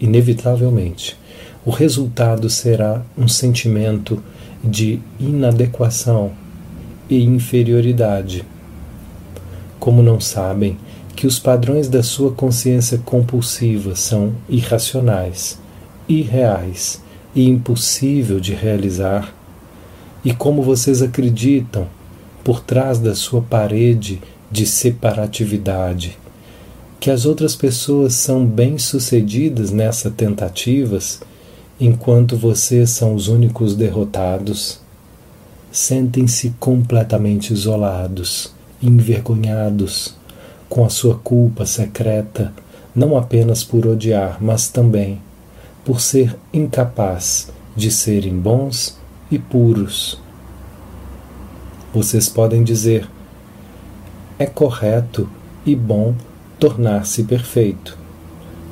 [0.00, 1.16] Inevitavelmente,
[1.64, 4.22] o resultado será um sentimento
[4.62, 6.32] de inadequação
[7.08, 8.44] e inferioridade.
[9.78, 10.76] Como não sabem
[11.14, 15.58] que os padrões da sua consciência compulsiva são irracionais,
[16.08, 17.00] irreais
[17.34, 19.32] e impossível de realizar,
[20.24, 21.86] e como vocês acreditam
[22.42, 24.20] por trás da sua parede
[24.50, 26.18] de separatividade,
[26.98, 31.20] que as outras pessoas são bem-sucedidas nessas tentativas,
[31.84, 34.80] enquanto vocês são os únicos derrotados,
[35.70, 40.14] sentem-se completamente isolados, envergonhados,
[40.68, 42.52] com a sua culpa secreta,
[42.94, 45.20] não apenas por odiar, mas também
[45.84, 48.96] por ser incapaz de serem bons
[49.30, 50.22] e puros
[51.92, 53.06] vocês podem dizer:
[54.38, 55.28] é correto
[55.66, 56.14] e bom
[56.58, 57.98] tornar-se perfeito.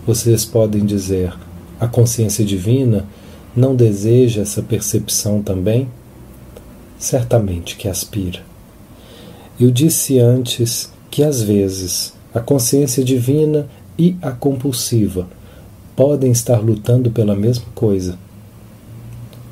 [0.06, 1.34] Vocês podem dizer:
[1.80, 3.06] a consciência divina
[3.56, 5.88] não deseja essa percepção também?
[6.98, 8.40] Certamente que aspira.
[9.58, 13.66] Eu disse antes que às vezes a consciência divina
[13.98, 15.26] e a compulsiva
[15.96, 18.18] podem estar lutando pela mesma coisa.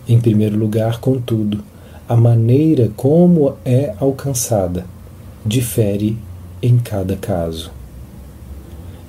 [0.07, 1.65] Em primeiro lugar, contudo,
[2.09, 4.87] a maneira como é alcançada
[5.45, 6.19] difere
[6.63, 7.71] em cada caso.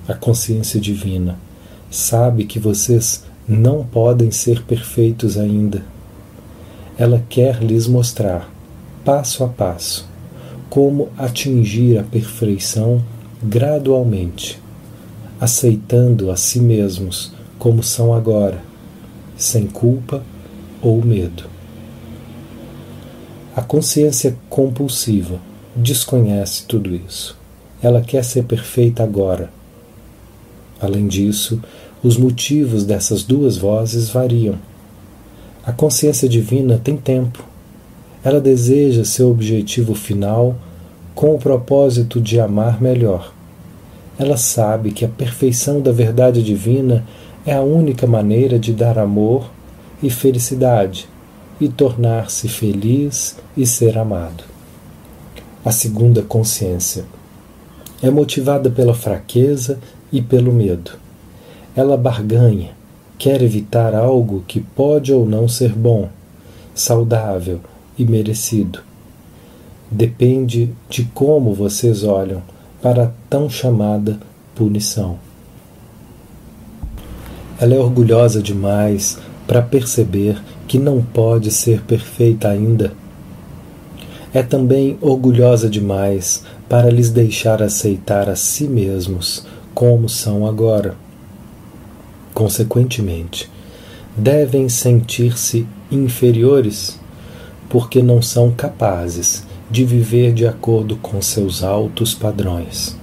[0.08, 1.38] A consciência divina
[1.90, 5.84] sabe que vocês não podem ser perfeitos ainda.
[6.96, 8.48] Ela quer lhes mostrar,
[9.04, 10.08] passo a passo,
[10.68, 13.02] como atingir a perfeição
[13.42, 14.60] gradualmente,
[15.40, 18.62] aceitando a si mesmos como são agora,
[19.36, 20.22] sem culpa
[20.80, 21.44] ou medo.
[23.56, 25.40] A consciência compulsiva
[25.74, 27.36] desconhece tudo isso.
[27.82, 29.50] Ela quer ser perfeita agora.
[30.80, 31.60] Além disso,
[32.02, 34.56] os motivos dessas duas vozes variam.
[35.64, 37.44] A consciência divina tem tempo.
[38.24, 40.56] Ela deseja seu objetivo final
[41.14, 43.32] com o propósito de amar melhor.
[44.18, 47.04] Ela sabe que a perfeição da verdade divina
[47.44, 49.50] é a única maneira de dar amor
[50.02, 51.08] e felicidade
[51.60, 54.44] e tornar-se feliz e ser amado.
[55.62, 57.04] A segunda consciência
[58.02, 59.78] é motivada pela fraqueza
[60.10, 60.92] e pelo medo.
[61.76, 62.70] Ela barganha,
[63.18, 66.08] quer evitar algo que pode ou não ser bom,
[66.74, 67.60] saudável
[67.98, 68.80] e merecido.
[69.90, 72.42] Depende de como vocês olham
[72.80, 74.18] para a tão chamada
[74.54, 75.18] punição.
[77.60, 82.92] Ela é orgulhosa demais para perceber que não pode ser perfeita ainda.
[84.32, 90.94] É também orgulhosa demais para lhes deixar aceitar a si mesmos como são agora.
[92.40, 93.50] Consequentemente,
[94.16, 96.98] devem sentir-se inferiores
[97.68, 102.96] porque não são capazes de viver de acordo com seus altos padrões.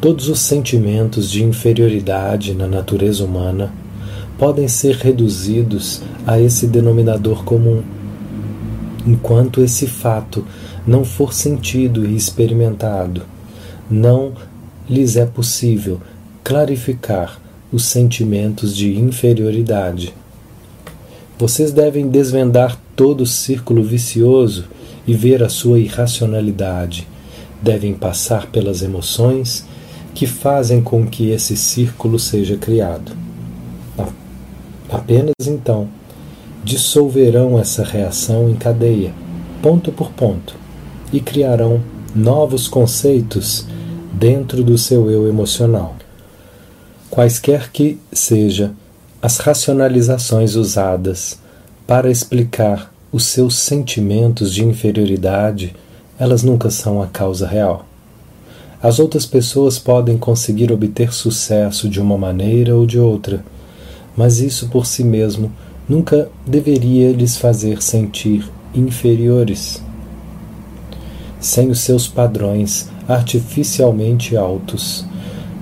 [0.00, 3.74] Todos os sentimentos de inferioridade na natureza humana
[4.38, 7.82] podem ser reduzidos a esse denominador comum.
[9.04, 10.46] Enquanto esse fato
[10.86, 13.22] não for sentido e experimentado,
[13.90, 14.34] não
[14.88, 16.00] lhes é possível
[16.42, 17.40] clarificar
[17.72, 20.14] os sentimentos de inferioridade.
[21.38, 24.64] Vocês devem desvendar todo o círculo vicioso
[25.06, 27.06] e ver a sua irracionalidade.
[27.62, 29.64] Devem passar pelas emoções
[30.14, 33.12] que fazem com que esse círculo seja criado.
[34.90, 35.88] Apenas então
[36.64, 39.14] dissolverão essa reação em cadeia,
[39.62, 40.56] ponto por ponto,
[41.12, 41.80] e criarão
[42.14, 43.66] novos conceitos
[44.12, 45.99] dentro do seu eu emocional.
[47.10, 48.72] Quaisquer que seja
[49.20, 51.38] as racionalizações usadas
[51.86, 55.74] para explicar os seus sentimentos de inferioridade,
[56.18, 57.84] elas nunca são a causa real.
[58.82, 63.44] As outras pessoas podem conseguir obter sucesso de uma maneira ou de outra
[64.16, 65.50] mas isso por si mesmo
[65.88, 69.82] nunca deveria lhes fazer sentir inferiores.
[71.40, 75.04] Sem os seus padrões artificialmente altos,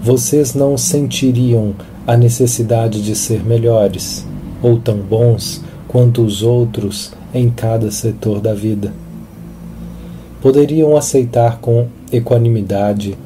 [0.02, 1.74] vocês não sentiriam
[2.06, 4.24] a necessidade de ser melhores
[4.62, 8.92] ou tão bons quanto os outros em cada setor da vida.
[10.40, 13.18] Poderiam aceitar com equanimidade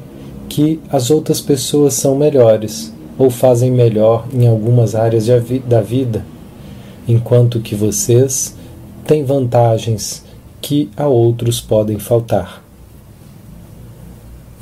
[0.49, 5.27] que as outras pessoas são melhores ou fazem melhor em algumas áreas
[5.67, 6.25] da vida,
[7.07, 8.55] enquanto que vocês
[9.05, 10.23] têm vantagens
[10.61, 12.62] que a outros podem faltar.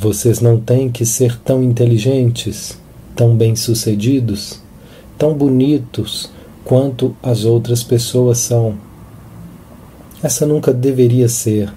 [0.01, 2.75] Vocês não têm que ser tão inteligentes,
[3.15, 4.59] tão bem-sucedidos,
[5.15, 6.31] tão bonitos
[6.65, 8.73] quanto as outras pessoas são.
[10.23, 11.71] Essa nunca deveria ser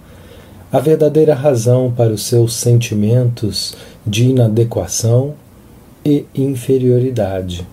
[0.73, 3.75] a verdadeira razão para os seus sentimentos
[4.07, 5.35] de inadequação
[6.03, 7.69] e inferioridade.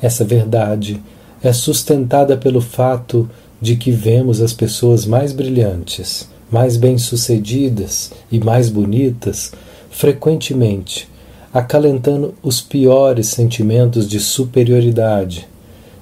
[0.00, 1.02] Essa verdade
[1.42, 3.28] é sustentada pelo fato
[3.60, 9.52] de que vemos as pessoas mais brilhantes, mais bem-sucedidas e mais bonitas
[9.90, 11.08] frequentemente
[11.52, 15.48] acalentando os piores sentimentos de superioridade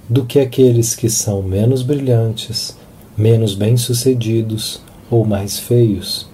[0.09, 2.77] do que aqueles que são menos brilhantes,
[3.17, 6.29] menos bem-sucedidos ou mais feios.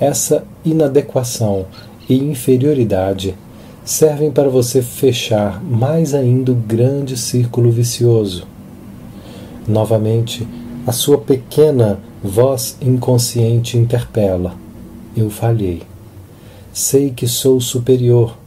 [0.00, 1.66] Essa inadequação
[2.08, 3.36] e inferioridade
[3.84, 8.46] servem para você fechar mais ainda o grande círculo vicioso.
[9.66, 10.46] Novamente,
[10.86, 14.54] a sua pequena voz inconsciente interpela:
[15.16, 15.82] Eu falhei.
[16.72, 18.38] Sei que sou superior,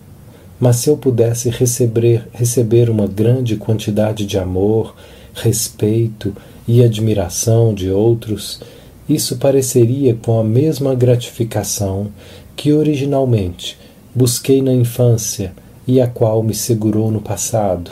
[0.59, 4.95] mas se eu pudesse receber, receber uma grande quantidade de amor,
[5.33, 6.33] respeito
[6.67, 8.61] e admiração de outros,
[9.07, 12.07] isso pareceria com a mesma gratificação
[12.55, 13.77] que originalmente
[14.15, 15.53] busquei na infância
[15.85, 17.91] e a qual me segurou no passado,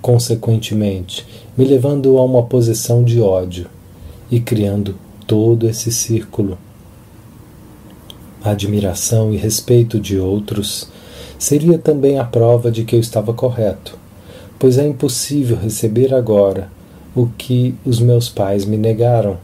[0.00, 1.26] consequentemente,
[1.58, 3.66] me levando a uma posição de ódio
[4.30, 4.94] e criando
[5.26, 6.58] todo esse círculo.
[8.42, 10.88] A admiração e respeito de outros
[11.38, 13.96] seria também a prova de que eu estava correto,
[14.58, 16.70] pois é impossível receber agora
[17.14, 19.38] o que os meus pais me negaram.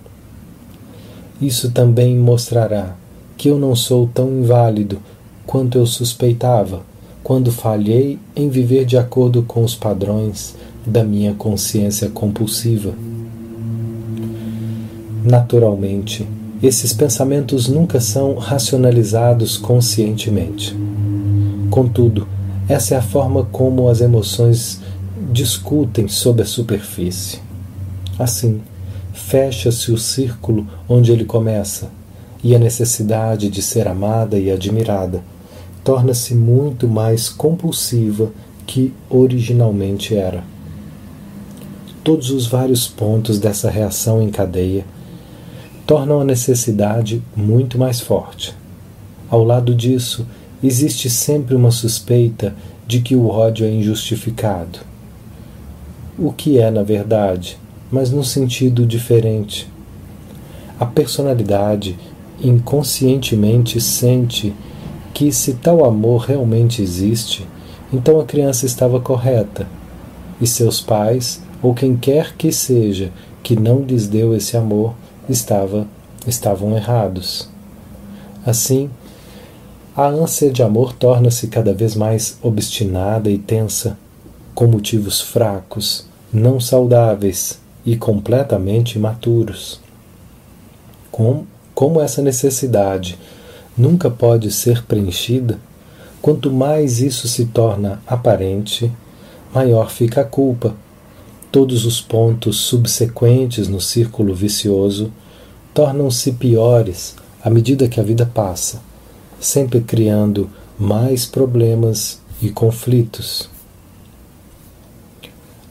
[1.41, 2.97] Isso também mostrará
[3.37, 5.01] que eu não sou tão inválido
[5.47, 6.83] quanto eu suspeitava
[7.22, 10.55] quando falhei em viver de acordo com os padrões
[10.87, 12.93] da minha consciência compulsiva.
[15.22, 16.26] Naturalmente,
[16.62, 20.74] esses pensamentos nunca são racionalizados conscientemente.
[21.70, 22.26] Contudo,
[22.68, 24.80] essa é a forma como as emoções
[25.30, 27.38] discutem sob a superfície.
[28.18, 28.60] Assim,
[29.12, 31.90] fecha-se o círculo onde ele começa,
[32.42, 35.22] e a necessidade de ser amada e admirada
[35.84, 38.30] torna-se muito mais compulsiva
[38.66, 40.42] que originalmente era.
[42.02, 44.84] Todos os vários pontos dessa reação em cadeia
[45.91, 48.55] tornam a necessidade muito mais forte.
[49.28, 50.24] Ao lado disso,
[50.62, 52.55] existe sempre uma suspeita
[52.86, 54.78] de que o ódio é injustificado.
[56.16, 57.59] O que é, na verdade,
[57.91, 59.68] mas num sentido diferente.
[60.78, 61.99] A personalidade
[62.41, 64.55] inconscientemente sente
[65.12, 67.45] que, se tal amor realmente existe,
[67.93, 69.66] então a criança estava correta
[70.41, 73.11] e seus pais, ou quem quer que seja
[73.43, 74.95] que não lhes deu esse amor,
[75.31, 75.87] estava,
[76.26, 77.49] estavam errados.
[78.45, 78.91] Assim,
[79.97, 83.99] a ânsia de amor torna-se cada vez mais obstinada e tensa,
[84.55, 89.81] com motivos fracos, não saudáveis e completamente imaturos.
[91.11, 93.18] Com, como essa necessidade
[93.76, 95.59] nunca pode ser preenchida,
[96.22, 98.91] quanto mais isso se torna aparente,
[99.55, 100.74] maior fica a culpa.
[101.51, 105.12] Todos os pontos subsequentes no círculo vicioso
[105.74, 108.90] tornam-se piores à medida que a vida passa
[109.40, 113.48] sempre criando mais problemas e conflitos.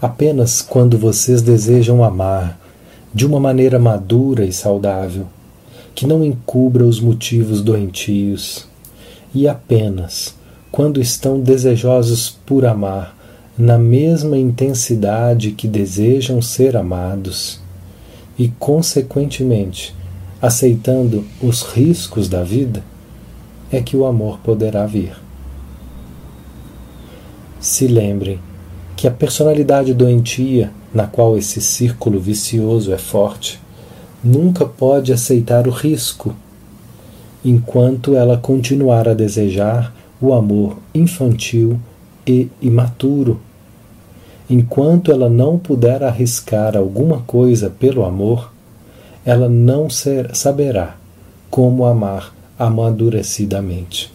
[0.01, 2.59] Apenas quando vocês desejam amar
[3.13, 5.27] de uma maneira madura e saudável,
[5.93, 8.67] que não encubra os motivos doentios,
[9.33, 10.35] e apenas
[10.71, 13.15] quando estão desejosos por amar
[13.59, 17.59] na mesma intensidade que desejam ser amados,
[18.37, 19.93] e, consequentemente,
[20.41, 22.81] aceitando os riscos da vida,
[23.69, 25.11] é que o amor poderá vir.
[27.59, 28.39] Se lembrem
[28.95, 33.59] que a personalidade doentia, na qual esse círculo vicioso é forte,
[34.23, 36.33] nunca pode aceitar o risco,
[37.43, 41.77] enquanto ela continuar a desejar o amor infantil
[42.25, 43.48] e imaturo.
[44.49, 48.51] Enquanto ela não puder arriscar alguma coisa pelo amor,
[49.23, 50.95] ela não ser, saberá
[51.49, 54.11] como amar amadurecidamente.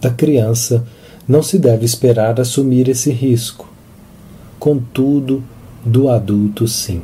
[0.00, 0.86] Da criança
[1.26, 3.68] não se deve esperar assumir esse risco.
[4.58, 5.42] Contudo,
[5.84, 7.02] do adulto, sim.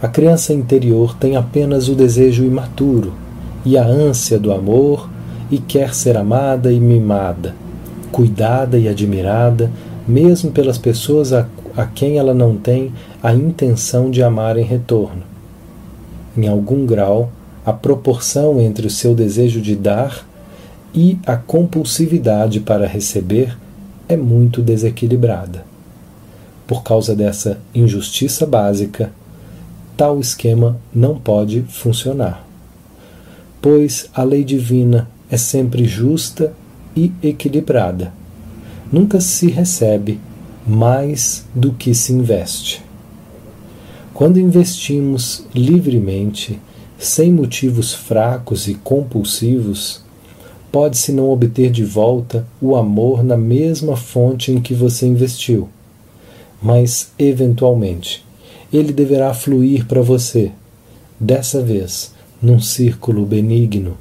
[0.00, 3.14] A criança interior tem apenas o desejo imaturo
[3.64, 5.08] e a ânsia do amor
[5.50, 7.54] e quer ser amada e mimada,
[8.10, 9.70] cuidada e admirada,
[10.06, 11.46] mesmo pelas pessoas a,
[11.76, 12.92] a quem ela não tem
[13.22, 15.22] a intenção de amar em retorno.
[16.36, 17.30] Em algum grau,
[17.64, 20.26] a proporção entre o seu desejo de dar
[20.94, 23.56] e a compulsividade para receber
[24.08, 25.64] é muito desequilibrada.
[26.66, 29.10] Por causa dessa injustiça básica,
[29.96, 32.44] tal esquema não pode funcionar.
[33.60, 36.52] Pois a lei divina é sempre justa
[36.94, 38.12] e equilibrada.
[38.94, 40.20] Nunca se recebe
[40.64, 42.80] mais do que se investe.
[44.14, 46.60] Quando investimos livremente,
[46.96, 50.00] sem motivos fracos e compulsivos,
[50.70, 55.68] pode-se não obter de volta o amor na mesma fonte em que você investiu,
[56.62, 58.24] mas, eventualmente,
[58.72, 60.52] ele deverá fluir para você,
[61.18, 63.98] dessa vez, num círculo benigno.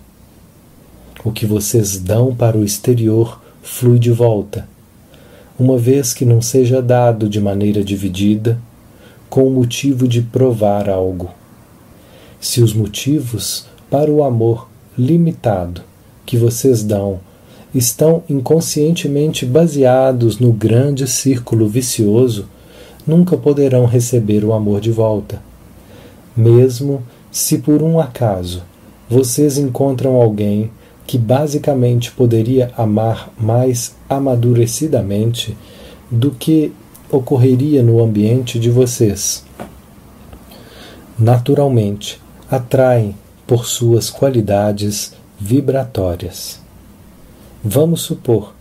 [1.25, 4.71] O que vocês dão para o exterior flui de volta,
[5.59, 8.59] uma vez que não seja dado de maneira dividida,
[9.29, 11.29] com o motivo de provar algo.
[12.39, 15.81] Se os motivos para o amor limitado
[16.25, 17.19] que vocês dão
[17.73, 22.47] estão inconscientemente baseados no grande círculo vicioso,
[23.05, 25.41] nunca poderão receber o amor de volta.
[26.35, 28.63] Mesmo se por um acaso
[29.09, 30.71] vocês encontram alguém
[31.05, 35.57] que basicamente poderia amar mais amadurecidamente
[36.09, 36.71] do que
[37.11, 39.43] ocorreria no ambiente de vocês.
[41.17, 46.59] Naturalmente, atraem por suas qualidades vibratórias.
[47.63, 48.53] Vamos supor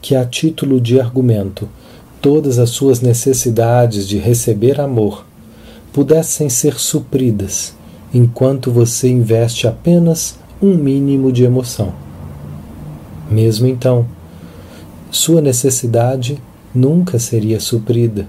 [0.00, 1.68] que, a título de argumento,
[2.20, 5.24] todas as suas necessidades de receber amor
[5.92, 7.74] pudessem ser supridas
[8.12, 11.92] enquanto você investe apenas um mínimo de emoção.
[13.30, 14.06] Mesmo então,
[15.10, 16.38] sua necessidade
[16.74, 18.26] nunca seria suprida.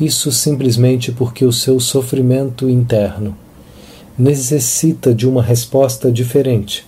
[0.00, 3.36] Isso simplesmente porque o seu sofrimento interno
[4.18, 6.86] necessita de uma resposta diferente.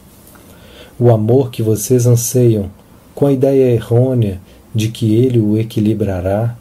[0.98, 2.70] O amor que vocês anseiam,
[3.14, 4.40] com a ideia errônea
[4.74, 6.56] de que ele o equilibrará,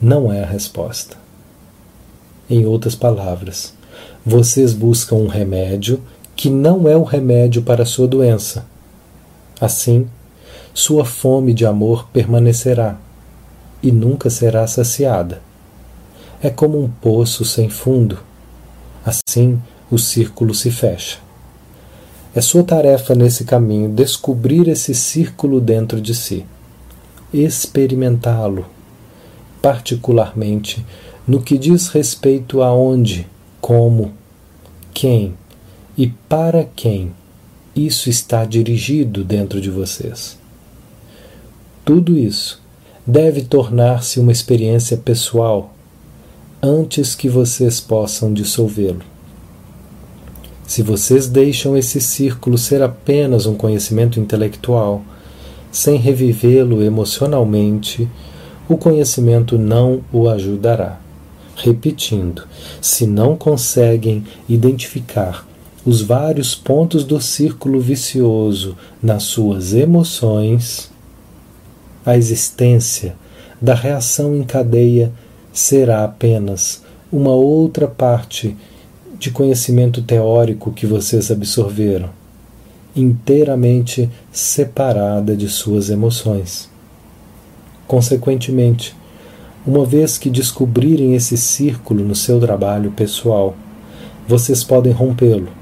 [0.00, 1.16] não é a resposta.
[2.48, 3.74] Em outras palavras,
[4.24, 6.00] vocês buscam um remédio
[6.36, 8.66] que não é o remédio para sua doença.
[9.60, 10.08] Assim,
[10.74, 12.96] sua fome de amor permanecerá
[13.82, 15.40] e nunca será saciada.
[16.42, 18.18] É como um poço sem fundo.
[19.04, 19.60] Assim,
[19.90, 21.18] o círculo se fecha.
[22.34, 26.46] É sua tarefa nesse caminho descobrir esse círculo dentro de si,
[27.32, 28.64] experimentá-lo,
[29.60, 30.84] particularmente
[31.26, 33.28] no que diz respeito a onde,
[33.60, 34.12] como,
[34.92, 35.34] quem
[35.96, 37.12] e para quem
[37.74, 40.38] isso está dirigido dentro de vocês.
[41.84, 42.60] Tudo isso
[43.06, 45.74] deve tornar-se uma experiência pessoal
[46.62, 49.02] antes que vocês possam dissolvê-lo.
[50.66, 55.02] Se vocês deixam esse círculo ser apenas um conhecimento intelectual,
[55.70, 58.08] sem revivê-lo emocionalmente,
[58.68, 61.00] o conhecimento não o ajudará.
[61.56, 62.44] Repetindo,
[62.80, 65.46] se não conseguem identificar
[65.84, 70.90] os vários pontos do círculo vicioso nas suas emoções,
[72.06, 73.16] a existência
[73.60, 75.12] da reação em cadeia
[75.52, 78.56] será apenas uma outra parte
[79.18, 82.10] de conhecimento teórico que vocês absorveram,
[82.94, 86.70] inteiramente separada de suas emoções.
[87.86, 88.96] Consequentemente,
[89.66, 93.54] uma vez que descobrirem esse círculo no seu trabalho pessoal,
[94.26, 95.61] vocês podem rompê-lo,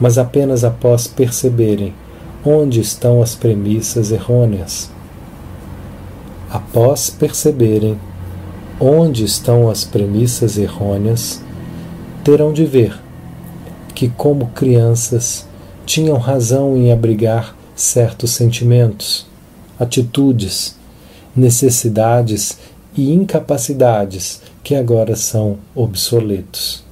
[0.00, 1.94] mas apenas após perceberem
[2.44, 4.90] onde estão as premissas errôneas.
[6.50, 8.00] Após perceberem
[8.80, 11.42] onde estão as premissas errôneas,
[12.24, 12.98] terão de ver
[13.94, 15.46] que, como crianças,
[15.84, 19.26] tinham razão em abrigar certos sentimentos,
[19.78, 20.76] atitudes,
[21.36, 22.58] necessidades
[22.96, 26.89] e incapacidades que agora são obsoletos.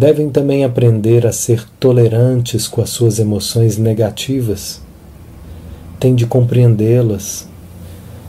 [0.00, 4.80] Devem também aprender a ser tolerantes com as suas emoções negativas.
[5.98, 7.46] Têm de compreendê-las.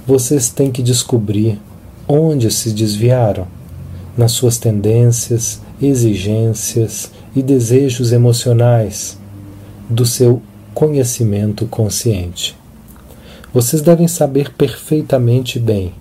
[0.06, 1.62] Vocês têm que descobrir
[2.06, 3.48] onde se desviaram
[4.18, 9.18] nas suas tendências, exigências e desejos emocionais
[9.90, 10.42] do seu
[10.74, 12.54] conhecimento consciente.
[13.54, 15.94] Vocês devem saber perfeitamente bem,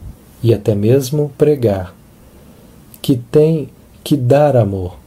[0.42, 1.94] e até mesmo pregar,
[3.00, 3.68] que tem
[4.02, 4.98] que dar amor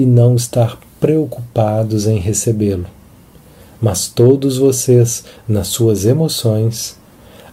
[0.00, 2.86] e não estar preocupados em recebê-lo.
[3.80, 6.98] Mas todos vocês, nas suas emoções,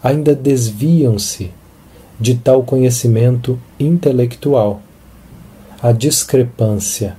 [0.01, 1.51] ainda desviam-se
[2.17, 4.81] de tal conhecimento intelectual.
[5.81, 7.17] A discrepância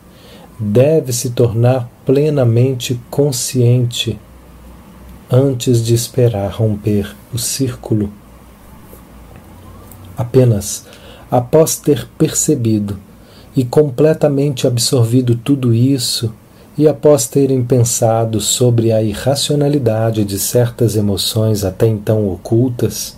[0.58, 4.18] deve se tornar plenamente consciente
[5.30, 8.10] antes de esperar romper o círculo.
[10.16, 10.86] Apenas
[11.30, 12.98] após ter percebido
[13.58, 16.32] e completamente absorvido tudo isso,
[16.76, 23.16] e após terem pensado sobre a irracionalidade de certas emoções até então ocultas,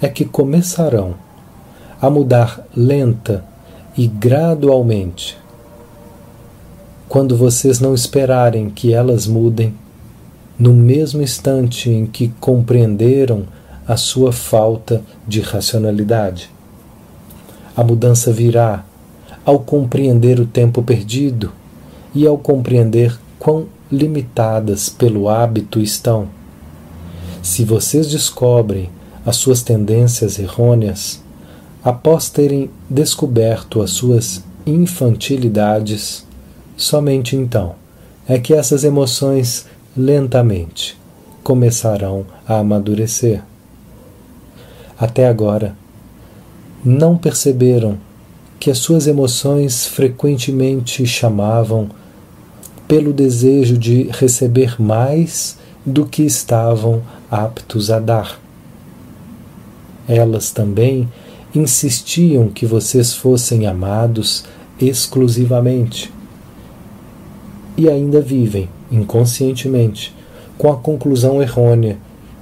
[0.00, 1.16] é que começarão
[2.00, 3.44] a mudar lenta
[3.98, 5.36] e gradualmente.
[7.08, 9.74] Quando vocês não esperarem que elas mudem,
[10.56, 13.48] no mesmo instante em que compreenderam
[13.84, 16.48] a sua falta de racionalidade.
[17.76, 18.84] A mudança virá
[19.44, 21.52] ao compreender o tempo perdido
[22.14, 26.28] e ao compreender quão limitadas pelo hábito estão.
[27.42, 28.88] Se vocês descobrem
[29.26, 31.22] as suas tendências errôneas,
[31.82, 36.24] após terem descoberto as suas infantilidades,
[36.76, 37.74] somente então
[38.28, 39.66] é que essas emoções
[39.96, 40.98] lentamente
[41.42, 43.42] começarão a amadurecer.
[44.98, 45.76] Até agora,
[46.84, 47.98] não perceberam
[48.62, 51.88] que as suas emoções frequentemente chamavam
[52.86, 58.40] pelo desejo de receber mais do que estavam aptos a dar.
[60.06, 61.08] Elas também
[61.52, 64.44] insistiam que vocês fossem amados
[64.80, 66.14] exclusivamente.
[67.76, 70.14] E ainda vivem, inconscientemente,
[70.56, 71.98] com a conclusão errônea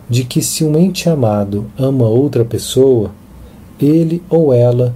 [0.07, 3.11] de que se um ente amado ama outra pessoa,
[3.81, 4.95] ele ou ela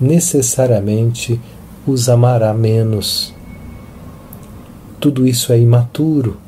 [0.00, 1.40] necessariamente
[1.86, 3.34] os amará menos.
[5.00, 6.38] Tudo isso é imaturo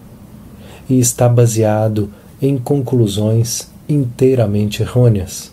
[0.88, 5.52] e está baseado em conclusões inteiramente errôneas.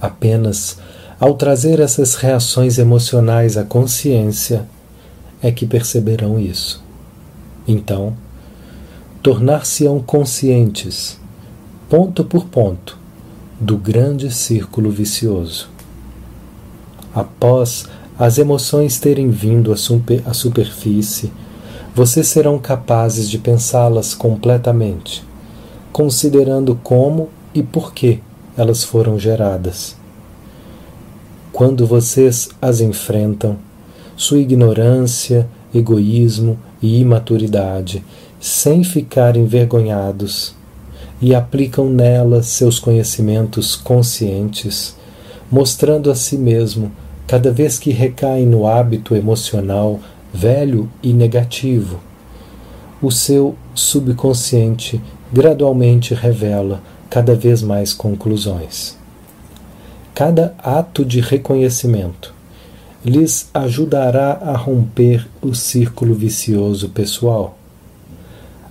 [0.00, 0.78] Apenas
[1.18, 4.66] ao trazer essas reações emocionais à consciência
[5.42, 6.82] é que perceberão isso.
[7.68, 8.16] Então,
[9.22, 11.18] tornar-se-ão conscientes,
[11.90, 12.98] ponto por ponto,
[13.60, 15.68] do grande círculo vicioso.
[17.14, 17.86] Após
[18.18, 21.32] as emoções terem vindo à superfície,
[21.94, 25.24] vocês serão capazes de pensá-las completamente,
[25.92, 28.20] considerando como e por que
[28.56, 29.96] elas foram geradas.
[31.52, 33.56] Quando vocês as enfrentam,
[34.16, 38.04] sua ignorância, egoísmo e imaturidade,
[38.38, 40.54] sem ficar envergonhados,
[41.20, 44.96] e aplicam nelas seus conhecimentos conscientes,
[45.50, 46.92] mostrando a si mesmo,
[47.26, 50.00] cada vez que recaem no hábito emocional
[50.32, 52.00] velho e negativo.
[53.02, 55.00] O seu subconsciente
[55.32, 58.96] gradualmente revela cada vez mais conclusões.
[60.14, 62.34] Cada ato de reconhecimento
[63.04, 67.56] lhes ajudará a romper o círculo vicioso pessoal.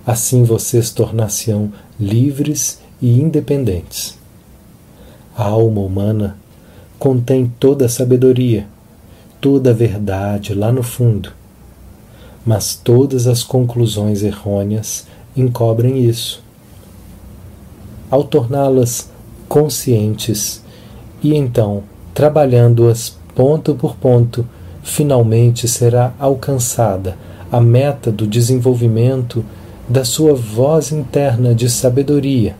[0.06, 4.16] Assim vocês tornar-se-ão livres e independentes.
[5.36, 6.36] A alma humana
[7.00, 8.66] contém toda a sabedoria,
[9.40, 11.32] toda a verdade lá no fundo,
[12.44, 16.44] mas todas as conclusões errôneas encobrem isso.
[18.10, 19.08] Ao torná-las
[19.48, 20.62] conscientes
[21.22, 24.46] e então trabalhando-as ponto por ponto,
[24.82, 27.16] finalmente será alcançada
[27.50, 29.42] a meta do desenvolvimento
[29.88, 32.54] da sua voz interna de sabedoria,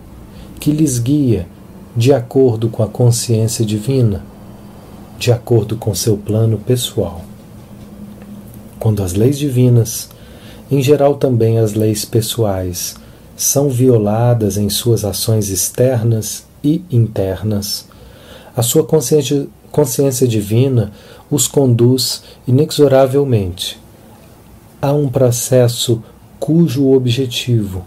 [0.59, 1.47] que lhes guia
[1.95, 4.30] de acordo com a consciência divina,
[5.21, 7.21] de acordo com seu plano pessoal.
[8.79, 10.09] Quando as leis divinas,
[10.71, 12.97] em geral também as leis pessoais,
[13.37, 17.87] são violadas em suas ações externas e internas,
[18.57, 20.91] a sua consciência, consciência divina
[21.31, 23.79] os conduz inexoravelmente
[24.81, 26.03] a um processo
[26.39, 27.85] cujo objetivo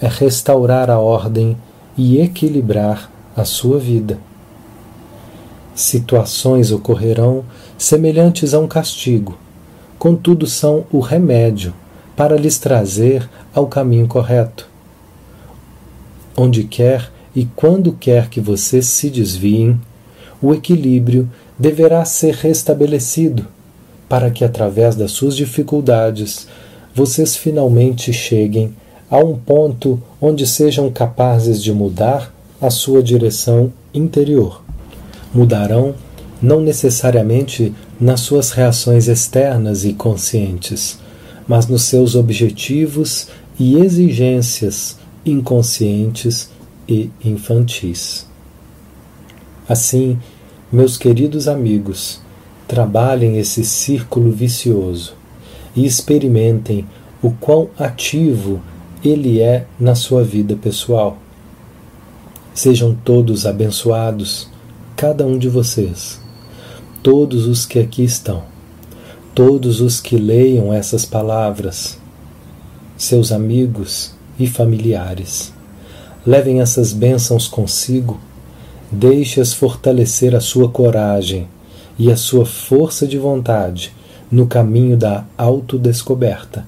[0.00, 1.58] é restaurar a ordem
[1.94, 4.29] e equilibrar a sua vida.
[5.74, 7.44] Situações ocorrerão
[7.78, 9.38] semelhantes a um castigo,
[9.98, 11.72] contudo são o remédio
[12.16, 14.68] para lhes trazer ao caminho correto.
[16.36, 19.80] Onde quer e quando quer que vocês se desviem,
[20.42, 23.46] o equilíbrio deverá ser restabelecido,
[24.08, 26.48] para que através das suas dificuldades
[26.94, 28.74] vocês finalmente cheguem
[29.10, 34.62] a um ponto onde sejam capazes de mudar a sua direção interior.
[35.32, 35.94] Mudarão
[36.42, 40.98] não necessariamente nas suas reações externas e conscientes,
[41.46, 43.28] mas nos seus objetivos
[43.58, 46.50] e exigências inconscientes
[46.88, 48.26] e infantis.
[49.68, 50.18] Assim,
[50.72, 52.20] meus queridos amigos,
[52.66, 55.14] trabalhem esse círculo vicioso
[55.76, 56.86] e experimentem
[57.22, 58.60] o quão ativo
[59.04, 61.18] ele é na sua vida pessoal.
[62.52, 64.49] Sejam todos abençoados,
[65.00, 66.20] cada um de vocês,
[67.02, 68.42] todos os que aqui estão,
[69.34, 71.96] todos os que leiam essas palavras,
[72.98, 75.54] seus amigos e familiares.
[76.26, 78.20] Levem essas bênçãos consigo,
[78.92, 81.48] deixe-as fortalecer a sua coragem
[81.98, 83.94] e a sua força de vontade
[84.30, 86.66] no caminho da autodescoberta.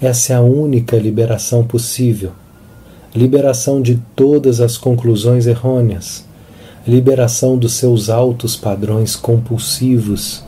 [0.00, 2.30] Essa é a única liberação possível.
[3.12, 6.30] Liberação de todas as conclusões errôneas.
[6.86, 10.42] Liberação dos seus altos padrões compulsivos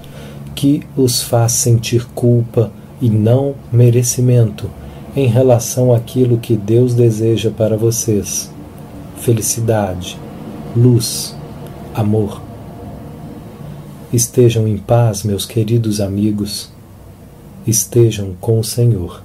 [0.55, 4.69] que os faz sentir culpa e não merecimento
[5.15, 8.51] em relação àquilo que Deus deseja para vocês:
[9.17, 10.19] felicidade,
[10.77, 11.37] luz,
[11.95, 12.43] amor.
[14.13, 16.71] Estejam em paz, meus queridos amigos.
[17.67, 19.23] Estejam com o Senhor.